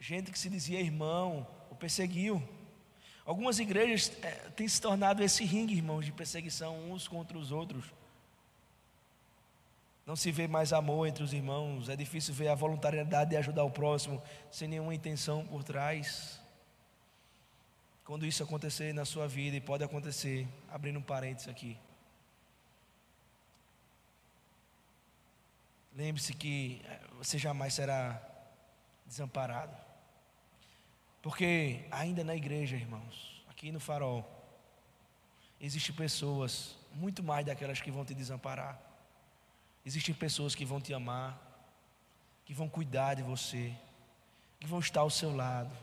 Gente 0.00 0.32
que 0.32 0.38
se 0.38 0.50
dizia 0.50 0.80
irmão, 0.80 1.46
o 1.70 1.76
perseguiu. 1.76 2.42
Algumas 3.24 3.60
igrejas 3.60 4.10
é, 4.24 4.30
têm 4.56 4.66
se 4.66 4.80
tornado 4.80 5.22
esse 5.22 5.44
ringue, 5.44 5.76
irmãos, 5.76 6.04
de 6.04 6.10
perseguição 6.10 6.90
uns 6.90 7.06
contra 7.06 7.38
os 7.38 7.52
outros. 7.52 7.84
Não 10.04 10.16
se 10.16 10.32
vê 10.32 10.48
mais 10.48 10.72
amor 10.72 11.06
entre 11.06 11.22
os 11.22 11.32
irmãos, 11.32 11.88
é 11.88 11.94
difícil 11.94 12.34
ver 12.34 12.48
a 12.48 12.54
voluntariedade 12.54 13.30
de 13.30 13.36
ajudar 13.36 13.62
o 13.62 13.70
próximo 13.70 14.20
sem 14.50 14.66
nenhuma 14.66 14.94
intenção 14.94 15.46
por 15.46 15.62
trás. 15.62 16.40
Quando 18.04 18.26
isso 18.26 18.42
acontecer 18.42 18.92
na 18.92 19.04
sua 19.04 19.28
vida, 19.28 19.56
e 19.56 19.60
pode 19.60 19.84
acontecer, 19.84 20.48
abrindo 20.68 20.98
um 20.98 21.02
parênteses 21.02 21.48
aqui. 21.48 21.78
Lembre-se 25.94 26.34
que 26.34 26.82
eh, 26.84 27.00
você 27.18 27.38
jamais 27.38 27.74
será 27.74 28.20
desamparado. 29.06 29.76
Porque 31.20 31.86
ainda 31.90 32.24
na 32.24 32.34
igreja, 32.34 32.74
irmãos, 32.74 33.44
aqui 33.48 33.70
no 33.70 33.78
farol, 33.78 34.28
existem 35.60 35.94
pessoas, 35.94 36.76
muito 36.92 37.22
mais 37.22 37.46
daquelas 37.46 37.80
que 37.80 37.90
vão 37.90 38.04
te 38.04 38.14
desamparar. 38.14 38.91
Existem 39.84 40.14
pessoas 40.14 40.54
que 40.54 40.64
vão 40.64 40.80
te 40.80 40.94
amar, 40.94 41.38
que 42.44 42.54
vão 42.54 42.68
cuidar 42.68 43.14
de 43.14 43.22
você, 43.22 43.74
que 44.60 44.66
vão 44.66 44.78
estar 44.78 45.00
ao 45.00 45.10
seu 45.10 45.34
lado, 45.34 45.76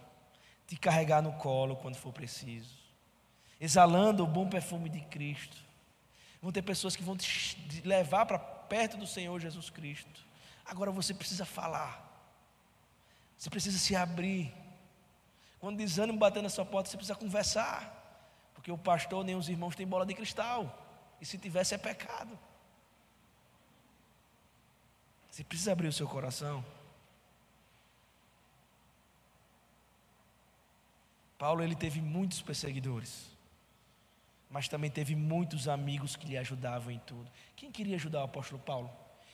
te 0.67 0.77
carregar 0.77 1.21
no 1.21 1.33
colo 1.33 1.75
quando 1.75 1.95
for 1.95 2.13
preciso, 2.13 2.77
exalando 3.59 4.23
o 4.23 4.27
bom 4.27 4.47
perfume 4.47 4.89
de 4.89 5.01
Cristo. 5.01 5.57
Vão 6.41 6.51
ter 6.51 6.61
pessoas 6.61 6.95
que 6.95 7.03
vão 7.03 7.17
te 7.17 7.81
levar 7.83 8.25
para 8.25 8.39
perto 8.39 8.95
do 8.95 9.05
Senhor 9.05 9.37
Jesus 9.39 9.69
Cristo. 9.69 10.25
Agora 10.65 10.91
você 10.91 11.13
precisa 11.13 11.43
falar, 11.43 12.07
você 13.37 13.49
precisa 13.49 13.77
se 13.77 13.95
abrir. 13.95 14.53
Quando 15.59 15.77
desânimo 15.77 16.17
bater 16.17 16.41
na 16.41 16.49
sua 16.49 16.65
porta, 16.65 16.89
você 16.89 16.95
precisa 16.95 17.17
conversar, 17.17 17.93
porque 18.53 18.71
o 18.71 18.77
pastor 18.77 19.25
nem 19.25 19.35
os 19.35 19.49
irmãos 19.49 19.75
têm 19.75 19.85
bola 19.85 20.05
de 20.05 20.13
cristal, 20.13 20.87
e 21.19 21.25
se 21.25 21.37
tivesse 21.37 21.75
é 21.75 21.77
pecado. 21.77 22.39
Você 25.39 25.43
precisa 25.45 25.71
abrir 25.71 25.87
o 25.87 25.93
seu 25.93 26.05
coração. 26.05 26.65
Paulo 31.37 31.63
ele 31.63 31.75
teve 31.75 32.01
muitos 32.01 32.41
perseguidores, 32.41 33.25
mas 34.49 34.67
também 34.67 34.91
teve 34.91 35.15
muitos 35.15 35.69
amigos 35.69 36.17
que 36.17 36.27
lhe 36.27 36.37
ajudavam 36.37 36.91
em 36.91 36.99
tudo. 36.99 37.31
Quem 37.55 37.71
queria 37.71 37.95
ajudar 37.95 38.19
o 38.19 38.25
apóstolo 38.25 38.61
Paulo? 38.61 38.91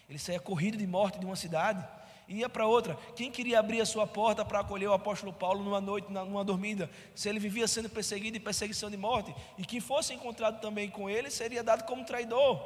Ele 0.07 0.19
saía 0.19 0.39
corrido 0.39 0.77
de 0.77 0.85
morte 0.85 1.17
de 1.17 1.25
uma 1.25 1.35
cidade 1.35 1.83
e 2.27 2.35
ia 2.35 2.49
para 2.49 2.67
outra. 2.67 2.93
Quem 3.15 3.31
queria 3.31 3.57
abrir 3.57 3.81
a 3.81 3.85
sua 3.87 4.05
porta 4.05 4.45
para 4.45 4.59
acolher 4.59 4.87
o 4.87 4.93
apóstolo 4.93 5.33
Paulo 5.33 5.63
numa 5.63 5.81
noite, 5.81 6.11
numa 6.11 6.45
dormida, 6.45 6.87
se 7.15 7.27
ele 7.27 7.39
vivia 7.39 7.67
sendo 7.67 7.89
perseguido 7.89 8.37
e 8.37 8.39
perseguição 8.39 8.91
de 8.91 8.97
morte, 8.97 9.33
e 9.57 9.65
quem 9.65 9.79
fosse 9.79 10.13
encontrado 10.13 10.61
também 10.61 10.87
com 10.87 11.09
ele 11.09 11.31
seria 11.31 11.63
dado 11.63 11.83
como 11.85 12.05
traidor. 12.05 12.63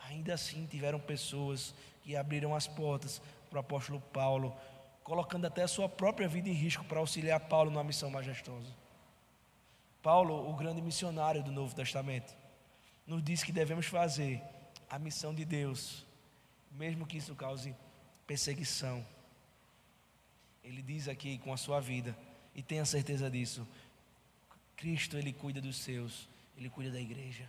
Ainda 0.00 0.34
assim 0.34 0.66
tiveram 0.66 0.98
pessoas 0.98 1.72
que 2.02 2.16
abriram 2.16 2.54
as 2.54 2.66
portas 2.66 3.22
para 3.48 3.58
o 3.58 3.60
apóstolo 3.60 4.00
Paulo, 4.12 4.54
colocando 5.04 5.46
até 5.46 5.62
a 5.62 5.68
sua 5.68 5.88
própria 5.88 6.28
vida 6.28 6.48
em 6.48 6.52
risco 6.52 6.84
para 6.84 6.98
auxiliar 6.98 7.40
Paulo 7.40 7.70
numa 7.70 7.84
missão 7.84 8.10
majestosa. 8.10 8.72
Paulo, 10.02 10.50
o 10.50 10.54
grande 10.54 10.82
missionário 10.82 11.42
do 11.42 11.52
Novo 11.52 11.74
Testamento, 11.74 12.34
nos 13.06 13.22
diz 13.22 13.42
que 13.42 13.52
devemos 13.52 13.86
fazer 13.86 14.42
a 14.90 14.98
missão 14.98 15.34
de 15.34 15.44
Deus, 15.44 16.04
mesmo 16.72 17.06
que 17.06 17.18
isso 17.18 17.34
cause 17.34 17.74
perseguição. 18.26 19.04
Ele 20.64 20.82
diz 20.82 21.08
aqui 21.08 21.38
com 21.38 21.52
a 21.52 21.56
sua 21.56 21.80
vida, 21.80 22.16
e 22.54 22.62
tenha 22.62 22.84
certeza 22.84 23.30
disso: 23.30 23.66
Cristo, 24.76 25.16
Ele 25.16 25.32
cuida 25.32 25.60
dos 25.60 25.76
seus, 25.76 26.28
Ele 26.56 26.68
cuida 26.68 26.90
da 26.90 27.00
igreja. 27.00 27.48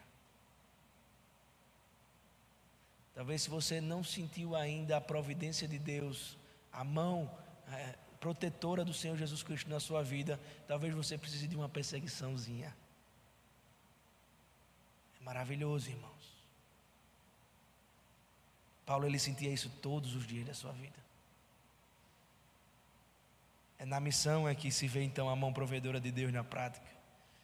Talvez 3.13 3.43
se 3.43 3.49
você 3.49 3.79
não 3.79 4.03
sentiu 4.03 4.55
ainda 4.55 4.97
a 4.97 5.01
providência 5.01 5.67
de 5.67 5.77
Deus, 5.77 6.37
a 6.71 6.83
mão 6.83 7.31
é, 7.71 7.95
protetora 8.19 8.83
do 8.83 8.93
Senhor 8.93 9.15
Jesus 9.17 9.43
Cristo 9.43 9.69
na 9.69 9.79
sua 9.79 10.01
vida, 10.01 10.39
talvez 10.67 10.93
você 10.93 11.17
precise 11.17 11.47
de 11.47 11.55
uma 11.55 11.69
perseguiçãozinha. 11.69 12.75
É 15.19 15.23
maravilhoso, 15.23 15.89
irmãos. 15.89 16.13
Paulo 18.85 19.05
ele 19.05 19.19
sentia 19.19 19.51
isso 19.51 19.69
todos 19.81 20.15
os 20.15 20.25
dias 20.25 20.47
da 20.47 20.53
sua 20.53 20.71
vida. 20.71 20.97
É 23.77 23.85
na 23.85 23.99
missão 23.99 24.47
é 24.47 24.55
que 24.55 24.71
se 24.71 24.87
vê 24.87 25.03
então 25.03 25.29
a 25.29 25.35
mão 25.35 25.53
provedora 25.53 25.99
de 25.99 26.11
Deus 26.11 26.33
na 26.33 26.43
prática. 26.43 26.91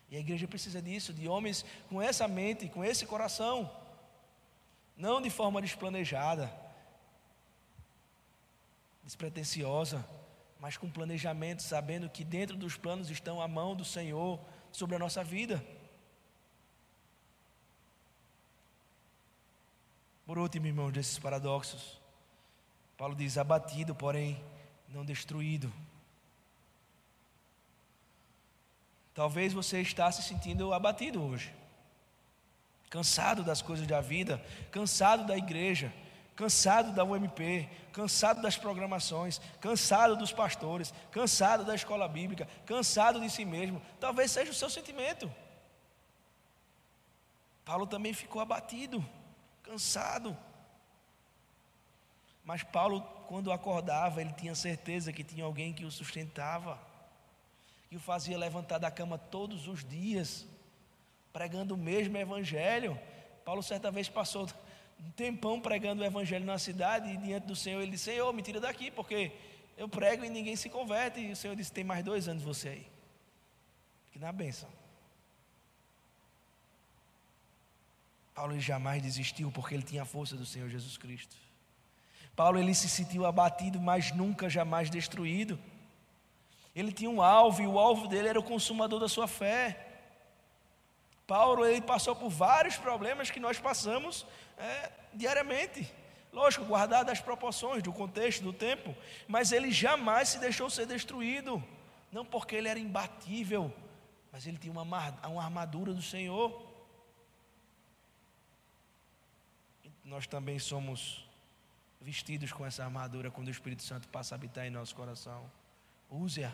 E 0.10 0.18
a 0.18 0.20
igreja 0.20 0.48
precisa 0.48 0.82
disso, 0.82 1.14
de 1.14 1.28
homens 1.28 1.64
com 1.88 2.02
essa 2.02 2.28
mente, 2.28 2.68
com 2.70 2.84
esse 2.84 3.06
coração 3.06 3.70
não 5.00 5.22
de 5.22 5.30
forma 5.30 5.62
desplanejada, 5.62 6.52
despretensiosa, 9.02 10.06
mas 10.60 10.76
com 10.76 10.92
planejamento, 10.92 11.64
sabendo 11.64 12.10
que 12.10 12.26
dentro 12.26 12.58
dos 12.58 12.76
planos 12.76 13.10
estão 13.10 13.42
a 13.42 13.48
mão 13.48 13.74
do 13.74 13.86
Senhor 13.86 14.38
sobre 14.74 14.98
a 14.98 15.00
nossa 15.00 15.24
vida. 15.24 15.66
Por 20.26 20.38
último, 20.38 20.68
irmãos, 20.68 20.92
desses 20.92 21.18
paradoxos, 21.18 22.00
Paulo 22.98 23.16
diz: 23.16 23.38
abatido, 23.38 23.96
porém 23.96 24.44
não 24.90 25.06
destruído. 25.06 25.72
Talvez 29.14 29.54
você 29.54 29.80
está 29.80 30.12
se 30.12 30.22
sentindo 30.22 30.74
abatido 30.74 31.24
hoje 31.24 31.54
cansado 32.90 33.44
das 33.44 33.62
coisas 33.62 33.86
da 33.86 34.02
vida, 34.02 34.44
cansado 34.72 35.26
da 35.26 35.38
igreja, 35.38 35.94
cansado 36.36 36.92
da 36.92 37.04
UMP, 37.04 37.70
cansado 37.92 38.42
das 38.42 38.58
programações, 38.58 39.40
cansado 39.60 40.16
dos 40.16 40.32
pastores, 40.32 40.94
cansado 41.12 41.64
da 41.64 41.76
escola 41.76 42.08
bíblica, 42.08 42.48
cansado 42.66 43.20
de 43.20 43.30
si 43.30 43.46
mesmo. 43.46 43.82
Talvez 44.00 44.32
seja 44.32 44.52
o 44.52 44.56
seu 44.56 44.70
sentimento. 44.70 45.32
Paulo 47.64 47.86
também 47.86 48.14
ficou 48.14 48.42
abatido, 48.42 49.06
cansado. 49.62 50.36
Mas 52.44 52.64
Paulo, 52.64 53.02
quando 53.28 53.52
acordava, 53.52 54.22
ele 54.22 54.34
tinha 54.34 54.56
certeza 54.56 55.14
que 55.14 55.24
tinha 55.24 55.46
alguém 55.46 55.74
que 55.74 55.86
o 55.86 55.92
sustentava, 55.92 56.80
que 57.90 57.98
o 57.98 58.00
fazia 58.00 58.38
levantar 58.38 58.80
da 58.80 58.90
cama 58.90 59.18
todos 59.18 59.68
os 59.68 59.84
dias 59.84 60.48
pregando 61.40 61.74
o 61.74 61.78
mesmo 61.78 62.18
evangelho. 62.18 63.00
Paulo 63.46 63.64
certa 63.64 63.90
vez 63.90 64.10
passou 64.10 64.46
um 65.00 65.10
tempão 65.12 65.62
pregando 65.62 66.02
o 66.02 66.06
evangelho 66.06 66.46
na 66.46 66.60
cidade 66.60 67.10
e 67.14 67.16
diante 67.16 67.48
do 67.48 67.56
Senhor 67.56 67.82
ele 67.82 67.92
disse: 67.92 68.12
Senhor, 68.12 68.34
me 68.34 68.42
tira 68.42 68.60
daqui, 68.60 68.92
porque 68.92 69.32
eu 69.78 69.88
prego 69.88 70.26
e 70.26 70.30
ninguém 70.30 70.58
se 70.58 70.70
converte. 70.70 71.22
E 71.22 71.32
o 71.32 71.38
Senhor 71.38 71.56
disse: 71.56 71.72
Tem 71.72 71.86
mais 71.86 72.04
dois 72.04 72.28
anos 72.28 72.44
você 72.44 72.68
aí. 72.68 72.88
Que 74.12 74.20
na 74.20 74.34
benção. 74.34 74.70
Paulo 78.36 78.60
jamais 78.60 79.02
desistiu 79.02 79.50
porque 79.50 79.74
ele 79.74 79.84
tinha 79.84 80.02
a 80.02 80.06
força 80.06 80.36
do 80.36 80.46
Senhor 80.46 80.68
Jesus 80.68 80.98
Cristo. 80.98 81.38
Paulo 82.36 82.60
ele 82.60 82.76
se 82.76 82.90
sentiu 82.90 83.26
abatido, 83.26 83.80
mas 83.80 84.12
nunca 84.12 84.50
jamais 84.50 84.90
destruído. 84.90 85.58
Ele 86.76 86.92
tinha 86.92 87.10
um 87.10 87.22
alvo 87.22 87.62
e 87.62 87.68
o 87.68 87.80
alvo 87.80 88.10
dele 88.10 88.28
era 88.28 88.40
o 88.40 88.44
consumador 88.44 89.00
da 89.00 89.08
sua 89.08 89.26
fé. 89.26 89.86
Paulo 91.30 91.64
ele 91.64 91.80
passou 91.80 92.16
por 92.16 92.32
vários 92.32 92.76
problemas 92.76 93.30
que 93.30 93.40
nós 93.40 93.60
passamos 93.60 94.26
é, 94.58 94.92
diariamente. 95.14 95.88
Lógico, 96.34 96.66
guardado 96.66 97.12
as 97.12 97.22
proporções 97.22 97.84
do 97.84 97.94
contexto, 97.94 98.42
do 98.42 98.52
tempo, 98.52 98.96
mas 99.28 99.52
ele 99.52 99.72
jamais 99.72 100.30
se 100.30 100.40
deixou 100.40 100.72
ser 100.72 100.88
destruído. 100.88 101.64
Não 102.12 102.26
porque 102.26 102.56
ele 102.56 102.68
era 102.68 102.80
imbatível, 102.80 103.72
mas 104.32 104.48
ele 104.48 104.58
tinha 104.58 104.74
uma, 104.74 104.82
uma 105.28 105.44
armadura 105.44 105.94
do 105.94 106.02
Senhor. 106.02 106.68
Nós 110.04 110.26
também 110.26 110.58
somos 110.58 111.30
vestidos 112.02 112.52
com 112.52 112.66
essa 112.66 112.84
armadura 112.84 113.30
quando 113.30 113.50
o 113.50 113.52
Espírito 113.52 113.84
Santo 113.84 114.08
passa 114.08 114.34
a 114.34 114.36
habitar 114.36 114.66
em 114.66 114.72
nosso 114.72 114.96
coração. 114.96 115.46
Use-a. 116.10 116.52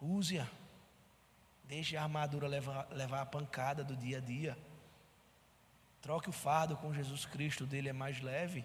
Use-a. 0.00 0.65
Deixe 1.66 1.96
a 1.96 2.02
armadura 2.02 2.46
levar, 2.46 2.88
levar 2.92 3.22
a 3.22 3.26
pancada 3.26 3.82
do 3.82 3.96
dia 3.96 4.18
a 4.18 4.20
dia. 4.20 4.56
Troque 6.00 6.28
o 6.28 6.32
fardo 6.32 6.76
com 6.76 6.94
Jesus 6.94 7.24
Cristo, 7.24 7.66
dele 7.66 7.88
é 7.88 7.92
mais 7.92 8.20
leve. 8.20 8.64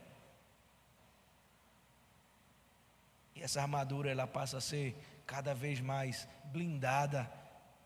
E 3.36 3.42
essa 3.42 3.62
armadura 3.62 4.12
ela 4.12 4.28
passa 4.28 4.58
a 4.58 4.62
ser 4.62 4.96
cada 5.26 5.54
vez 5.54 5.80
mais 5.80 6.28
blindada 6.46 7.32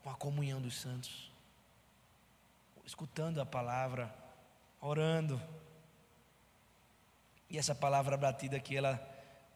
com 0.02 0.10
a 0.10 0.14
comunhão 0.14 0.60
dos 0.60 0.78
santos. 0.78 1.32
Escutando 2.84 3.40
a 3.40 3.46
palavra, 3.46 4.14
orando. 4.80 5.40
E 7.48 7.56
essa 7.56 7.74
palavra 7.74 8.16
batida 8.16 8.56
aqui, 8.56 8.76
ela, 8.76 9.00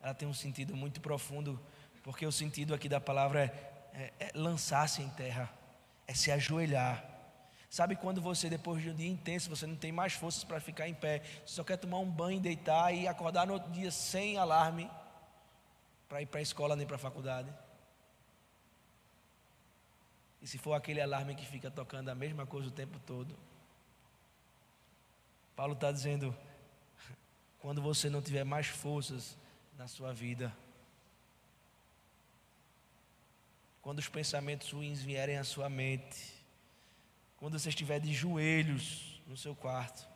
ela 0.02 0.14
tem 0.14 0.26
um 0.26 0.34
sentido 0.34 0.74
muito 0.74 1.00
profundo, 1.00 1.60
porque 2.02 2.24
o 2.24 2.32
sentido 2.32 2.72
aqui 2.72 2.88
da 2.88 3.00
palavra 3.00 3.44
é 3.44 3.69
é, 3.94 4.12
é 4.18 4.30
lançar-se 4.34 5.02
em 5.02 5.08
terra, 5.10 5.50
é 6.06 6.14
se 6.14 6.30
ajoelhar. 6.30 7.04
Sabe 7.68 7.94
quando 7.94 8.20
você, 8.20 8.48
depois 8.48 8.82
de 8.82 8.90
um 8.90 8.94
dia 8.94 9.08
intenso, 9.08 9.48
você 9.48 9.66
não 9.66 9.76
tem 9.76 9.92
mais 9.92 10.12
forças 10.12 10.42
para 10.42 10.60
ficar 10.60 10.88
em 10.88 10.94
pé, 10.94 11.22
só 11.46 11.62
quer 11.62 11.76
tomar 11.76 11.98
um 11.98 12.10
banho, 12.10 12.40
deitar 12.40 12.92
e 12.92 13.06
acordar 13.06 13.46
no 13.46 13.52
outro 13.52 13.70
dia 13.70 13.90
sem 13.90 14.36
alarme 14.36 14.90
para 16.08 16.20
ir 16.20 16.26
para 16.26 16.40
a 16.40 16.42
escola 16.42 16.74
nem 16.74 16.86
para 16.86 16.96
a 16.96 16.98
faculdade? 16.98 17.52
E 20.42 20.46
se 20.46 20.58
for 20.58 20.72
aquele 20.72 21.00
alarme 21.00 21.34
que 21.34 21.46
fica 21.46 21.70
tocando 21.70 22.08
a 22.08 22.14
mesma 22.14 22.46
coisa 22.46 22.68
o 22.68 22.72
tempo 22.72 22.98
todo? 23.00 23.36
Paulo 25.54 25.74
está 25.74 25.92
dizendo: 25.92 26.34
quando 27.60 27.82
você 27.82 28.08
não 28.08 28.22
tiver 28.22 28.42
mais 28.42 28.66
forças 28.66 29.36
na 29.76 29.86
sua 29.86 30.12
vida, 30.12 30.52
quando 33.90 33.98
os 33.98 34.08
pensamentos 34.08 34.70
ruins 34.70 35.02
vierem 35.02 35.36
à 35.36 35.42
sua 35.42 35.68
mente, 35.68 36.32
quando 37.38 37.58
você 37.58 37.70
estiver 37.70 37.98
de 37.98 38.14
joelhos 38.14 39.20
no 39.26 39.36
seu 39.36 39.52
quarto, 39.52 40.08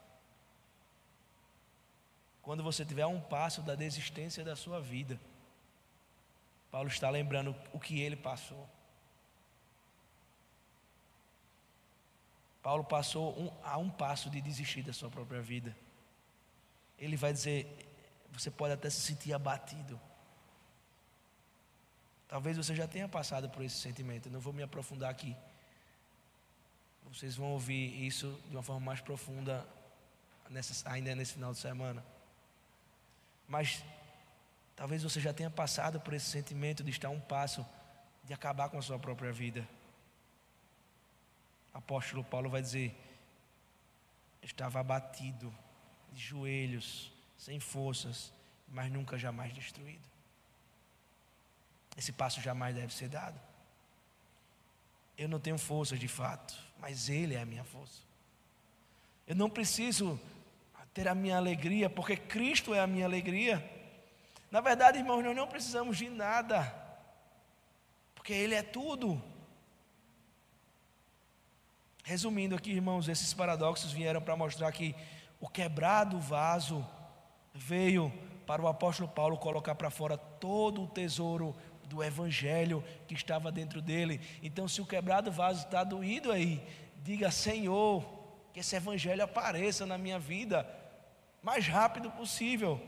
quando 2.40 2.62
você 2.62 2.84
tiver 2.84 3.04
um 3.04 3.20
passo 3.20 3.62
da 3.62 3.74
desistência 3.74 4.44
da 4.44 4.54
sua 4.54 4.80
vida, 4.80 5.20
Paulo 6.70 6.86
está 6.86 7.10
lembrando 7.10 7.52
o 7.72 7.80
que 7.80 8.00
ele 8.00 8.14
passou. 8.14 8.70
Paulo 12.62 12.84
passou 12.84 13.36
um, 13.36 13.50
a 13.64 13.76
um 13.76 13.90
passo 13.90 14.30
de 14.30 14.40
desistir 14.40 14.84
da 14.84 14.92
sua 14.92 15.10
própria 15.10 15.42
vida. 15.42 15.76
Ele 16.96 17.16
vai 17.16 17.32
dizer: 17.32 17.66
você 18.30 18.52
pode 18.52 18.72
até 18.72 18.88
se 18.88 19.00
sentir 19.00 19.32
abatido. 19.32 20.00
Talvez 22.34 22.56
você 22.56 22.74
já 22.74 22.88
tenha 22.88 23.08
passado 23.08 23.48
por 23.48 23.62
esse 23.62 23.76
sentimento. 23.76 24.28
Não 24.28 24.40
vou 24.40 24.52
me 24.52 24.64
aprofundar 24.64 25.08
aqui. 25.08 25.36
Vocês 27.12 27.36
vão 27.36 27.52
ouvir 27.52 28.04
isso 28.04 28.26
de 28.48 28.56
uma 28.56 28.62
forma 28.62 28.80
mais 28.80 29.00
profunda 29.00 29.64
nessa, 30.50 30.90
ainda 30.90 31.14
nesse 31.14 31.34
final 31.34 31.52
de 31.52 31.58
semana. 31.58 32.04
Mas 33.46 33.84
talvez 34.74 35.04
você 35.04 35.20
já 35.20 35.32
tenha 35.32 35.48
passado 35.48 36.00
por 36.00 36.12
esse 36.12 36.26
sentimento 36.26 36.82
de 36.82 36.90
estar 36.90 37.08
um 37.08 37.20
passo 37.20 37.64
de 38.24 38.34
acabar 38.34 38.68
com 38.68 38.78
a 38.78 38.82
sua 38.82 38.98
própria 38.98 39.32
vida 39.32 39.64
apóstolo 41.74 42.22
Paulo 42.24 42.48
vai 42.48 42.62
dizer: 42.62 42.96
estava 44.42 44.80
abatido, 44.80 45.52
de 46.12 46.20
joelhos, 46.20 47.12
sem 47.36 47.58
forças, 47.58 48.32
mas 48.68 48.90
nunca 48.90 49.18
jamais 49.18 49.52
destruído. 49.52 50.13
Esse 51.96 52.12
passo 52.12 52.40
jamais 52.40 52.74
deve 52.74 52.92
ser 52.92 53.08
dado. 53.08 53.40
Eu 55.16 55.28
não 55.28 55.38
tenho 55.38 55.58
força 55.58 55.96
de 55.96 56.08
fato, 56.08 56.54
mas 56.78 57.08
Ele 57.08 57.34
é 57.34 57.40
a 57.40 57.46
minha 57.46 57.64
força. 57.64 58.02
Eu 59.26 59.36
não 59.36 59.48
preciso 59.48 60.20
ter 60.94 61.08
a 61.08 61.14
minha 61.14 61.36
alegria, 61.36 61.90
porque 61.90 62.16
Cristo 62.16 62.72
é 62.72 62.78
a 62.78 62.86
minha 62.86 63.04
alegria. 63.04 63.68
Na 64.50 64.60
verdade, 64.60 64.98
irmãos, 64.98 65.22
nós 65.24 65.34
não 65.34 65.48
precisamos 65.48 65.96
de 65.98 66.08
nada, 66.08 66.72
porque 68.14 68.32
Ele 68.32 68.54
é 68.54 68.62
tudo. 68.62 69.20
Resumindo 72.04 72.54
aqui, 72.54 72.70
irmãos, 72.70 73.08
esses 73.08 73.34
paradoxos 73.34 73.90
vieram 73.90 74.22
para 74.22 74.36
mostrar 74.36 74.70
que 74.70 74.94
o 75.40 75.48
quebrado 75.48 76.20
vaso 76.20 76.86
veio 77.52 78.12
para 78.46 78.62
o 78.62 78.68
apóstolo 78.68 79.08
Paulo 79.08 79.36
colocar 79.36 79.74
para 79.74 79.90
fora 79.90 80.16
todo 80.16 80.82
o 80.82 80.86
tesouro 80.86 81.56
do 81.86 82.02
evangelho 82.02 82.82
que 83.06 83.14
estava 83.14 83.52
dentro 83.52 83.80
dele. 83.80 84.20
Então, 84.42 84.66
se 84.68 84.80
o 84.80 84.86
quebrado 84.86 85.30
vaso 85.30 85.64
está 85.64 85.84
doído 85.84 86.32
aí, 86.32 86.62
diga: 87.02 87.30
Senhor, 87.30 88.04
que 88.52 88.60
esse 88.60 88.76
evangelho 88.76 89.22
apareça 89.22 89.84
na 89.84 89.98
minha 89.98 90.18
vida 90.18 90.68
mais 91.42 91.66
rápido 91.66 92.10
possível. 92.10 92.80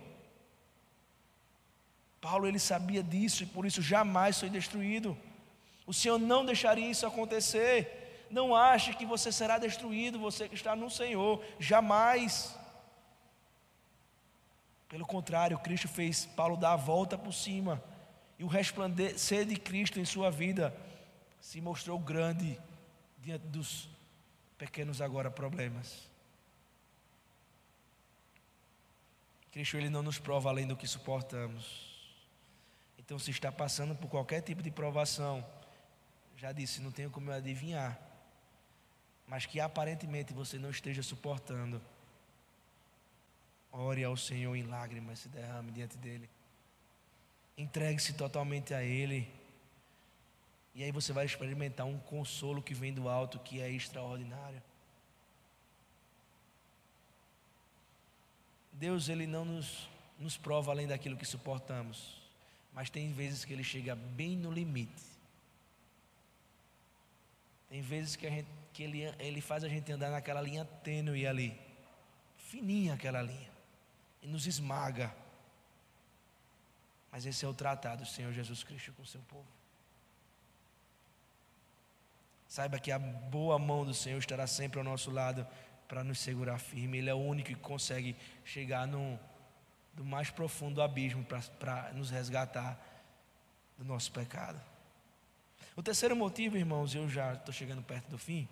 Paulo 2.21 2.47
ele 2.47 2.59
sabia 2.59 3.03
disso 3.03 3.43
e 3.43 3.47
por 3.47 3.67
isso 3.67 3.83
jamais 3.83 4.41
foi 4.41 4.49
destruído. 4.49 5.17
O 5.87 5.93
Senhor 5.93 6.19
não 6.19 6.45
deixaria 6.45 6.91
isso 6.91 7.07
acontecer. 7.07 8.27
Não 8.31 8.57
ache 8.57 8.95
que 8.95 9.07
você 9.07 9.31
será 9.31 9.59
destruído, 9.59 10.19
você 10.19 10.49
que 10.49 10.55
está 10.55 10.75
no 10.75 10.91
Senhor, 10.91 11.45
jamais. 11.61 12.57
Pelo 14.89 15.07
contrário, 15.07 15.59
Cristo 15.59 15.87
fez 15.87 16.27
Paulo 16.27 16.57
dar 16.57 16.73
a 16.73 16.77
volta 16.77 17.17
por 17.19 17.33
cima, 17.33 17.83
e 18.39 18.45
o 18.45 18.47
resplandecer 18.47 19.47
de 19.47 19.57
Cristo 19.57 19.99
em 19.99 20.05
sua 20.05 20.31
vida 20.31 20.77
se 21.41 21.61
mostrou 21.61 21.99
grande 21.99 22.59
diante 23.19 23.47
dos 23.47 23.89
pequenos 24.59 25.01
agora 25.01 25.31
problemas. 25.31 26.09
Cristo 29.51 29.77
ele 29.77 29.89
não 29.89 30.03
nos 30.03 30.19
prova 30.19 30.51
além 30.51 30.67
do 30.67 30.77
que 30.77 30.87
suportamos. 30.87 31.95
Então, 32.99 33.19
se 33.19 33.31
está 33.31 33.51
passando 33.51 33.95
por 33.95 34.09
qualquer 34.09 34.43
tipo 34.43 34.63
de 34.63 34.71
provação, 34.71 35.47
já 36.37 36.53
disse, 36.53 36.83
não 36.83 36.91
tenho 36.91 37.11
como 37.11 37.31
eu 37.31 37.35
adivinhar 37.35 38.07
mas 39.27 39.45
que 39.45 39.59
aparentemente 39.59 40.33
você 40.33 40.59
não 40.59 40.71
esteja 40.71 41.03
suportando, 41.03 41.83
ore 43.73 44.05
ao 44.05 44.17
Senhor 44.17 44.55
em 44.55 44.63
lágrimas, 44.63 45.21
se 45.21 45.29
derrame 45.29 45.73
diante 45.73 45.99
dEle. 45.99 46.31
Entregue-se 47.57 48.13
totalmente 48.15 48.75
a 48.75 48.83
Ele. 48.83 49.29
E 50.75 50.85
aí 50.85 50.93
você 50.93 51.13
vai 51.13 51.25
experimentar 51.25 51.87
um 51.87 51.99
consolo 51.99 52.63
que 52.63 52.75
vem 52.75 52.93
do 52.93 53.09
alto, 53.09 53.39
que 53.39 53.61
é 53.61 53.71
extraordinário. 53.71 54.63
Deus, 58.73 59.09
Ele 59.09 59.27
não 59.27 59.45
nos, 59.45 59.89
nos 60.19 60.37
prova 60.37 60.71
além 60.71 60.87
daquilo 60.87 61.17
que 61.17 61.25
suportamos, 61.25 62.21
mas 62.75 62.91
tem 62.91 63.13
vezes 63.13 63.45
que 63.45 63.53
Ele 63.53 63.65
chega 63.65 63.95
bem 63.95 64.37
no 64.37 64.53
limite. 64.53 65.03
Tem 67.71 67.81
vezes 67.81 68.17
que 68.17 68.29
gente 68.29 68.49
que 68.77 68.83
ele, 68.83 69.05
ele 69.19 69.41
faz 69.41 69.65
a 69.65 69.69
gente 69.71 69.91
andar 69.91 70.11
naquela 70.11 70.43
linha 70.43 70.63
tênue 70.85 71.27
ali, 71.27 71.59
fininha 72.37 72.93
aquela 72.93 73.23
linha, 73.23 73.49
e 74.23 74.27
nos 74.27 74.47
esmaga. 74.47 75.11
Mas 77.17 77.25
esse 77.25 77.47
é 77.47 77.49
o 77.49 77.55
tratado 77.55 78.03
do 78.03 78.07
Senhor 78.07 78.31
Jesus 78.31 78.63
Cristo 78.63 78.93
com 78.93 79.03
o 79.03 79.07
seu 79.07 79.23
povo. 79.23 79.47
Saiba 82.47 82.79
que 82.79 82.93
a 82.93 82.99
boa 82.99 83.59
mão 83.59 83.87
do 83.87 83.95
Senhor 83.95 84.19
estará 84.19 84.47
sempre 84.47 84.79
ao 84.79 84.85
nosso 84.85 85.11
lado 85.11 85.47
para 85.89 86.05
nos 86.05 86.19
segurar 86.19 86.59
firme. 86.59 86.99
Ele 86.99 87.09
é 87.09 87.15
o 87.15 87.17
único 87.17 87.49
que 87.49 87.55
consegue 87.55 88.15
chegar 88.45 88.87
no, 88.87 89.19
do 89.95 90.05
mais 90.05 90.29
profundo 90.29 90.83
abismo 90.83 91.25
para 91.59 91.91
nos 91.95 92.11
resgatar 92.11 92.79
do 93.79 93.85
nosso 93.87 94.13
pecado. 94.13 94.61
O 95.75 95.83
terceiro 95.83 96.15
motivo, 96.15 96.59
irmãos, 96.59 96.95
eu 96.95 97.09
já 97.09 97.33
estou 97.33 97.55
chegando 97.55 97.83
perto 97.83 98.11
do 98.11 98.19
fim 98.19 98.47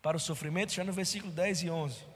para 0.00 0.16
o 0.16 0.20
sofrimento, 0.20 0.72
já 0.72 0.84
no 0.84 0.92
versículo 0.92 1.32
10 1.32 1.64
e 1.64 1.70
11. 1.70 2.15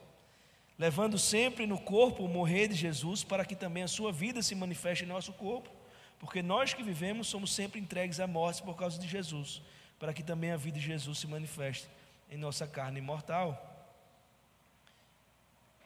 Levando 0.81 1.19
sempre 1.19 1.67
no 1.67 1.79
corpo 1.79 2.23
o 2.23 2.27
morrer 2.27 2.67
de 2.67 2.73
Jesus, 2.73 3.23
para 3.23 3.45
que 3.45 3.55
também 3.55 3.83
a 3.83 3.87
sua 3.87 4.11
vida 4.11 4.41
se 4.41 4.55
manifeste 4.55 5.03
em 5.03 5.07
nosso 5.07 5.31
corpo, 5.31 5.69
porque 6.17 6.41
nós 6.41 6.73
que 6.73 6.81
vivemos 6.81 7.27
somos 7.27 7.53
sempre 7.53 7.79
entregues 7.79 8.19
à 8.19 8.25
morte 8.25 8.63
por 8.63 8.75
causa 8.75 8.97
de 8.97 9.07
Jesus, 9.07 9.61
para 9.99 10.11
que 10.11 10.23
também 10.23 10.49
a 10.49 10.57
vida 10.57 10.79
de 10.79 10.83
Jesus 10.83 11.19
se 11.19 11.27
manifeste 11.27 11.87
em 12.31 12.35
nossa 12.35 12.65
carne 12.65 12.99
mortal. 12.99 13.47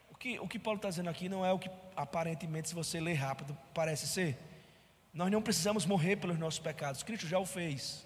O 0.10 0.16
que, 0.16 0.40
o 0.40 0.48
que 0.48 0.58
Paulo 0.58 0.78
está 0.78 0.88
dizendo 0.88 1.10
aqui 1.10 1.28
não 1.28 1.46
é 1.46 1.52
o 1.52 1.60
que 1.60 1.70
aparentemente, 1.94 2.70
se 2.70 2.74
você 2.74 2.98
ler 3.02 3.16
rápido, 3.16 3.58
parece 3.74 4.08
ser. 4.08 4.38
Nós 5.14 5.30
não 5.30 5.42
precisamos 5.42 5.86
morrer 5.86 6.16
pelos 6.16 6.40
nossos 6.40 6.62
pecados, 6.62 7.04
Cristo 7.04 7.28
já 7.28 7.38
o 7.38 7.46
fez 7.46 8.06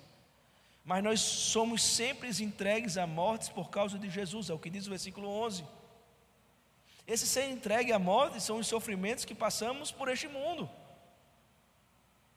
mas 0.83 1.03
nós 1.03 1.19
somos 1.19 1.83
sempre 1.83 2.29
entregues 2.41 2.97
à 2.97 3.05
morte 3.05 3.51
por 3.51 3.69
causa 3.69 3.99
de 3.99 4.09
Jesus, 4.09 4.49
é 4.49 4.53
o 4.55 4.57
que 4.57 4.71
diz 4.71 4.87
o 4.87 4.89
versículo 4.89 5.27
11. 5.27 5.63
Esse 7.09 7.25
ser 7.25 7.49
entregue 7.49 7.91
à 7.91 7.97
morte 7.97 8.39
são 8.39 8.59
os 8.59 8.67
sofrimentos 8.67 9.25
que 9.25 9.33
passamos 9.33 9.91
por 9.91 10.09
este 10.09 10.27
mundo. 10.27 10.69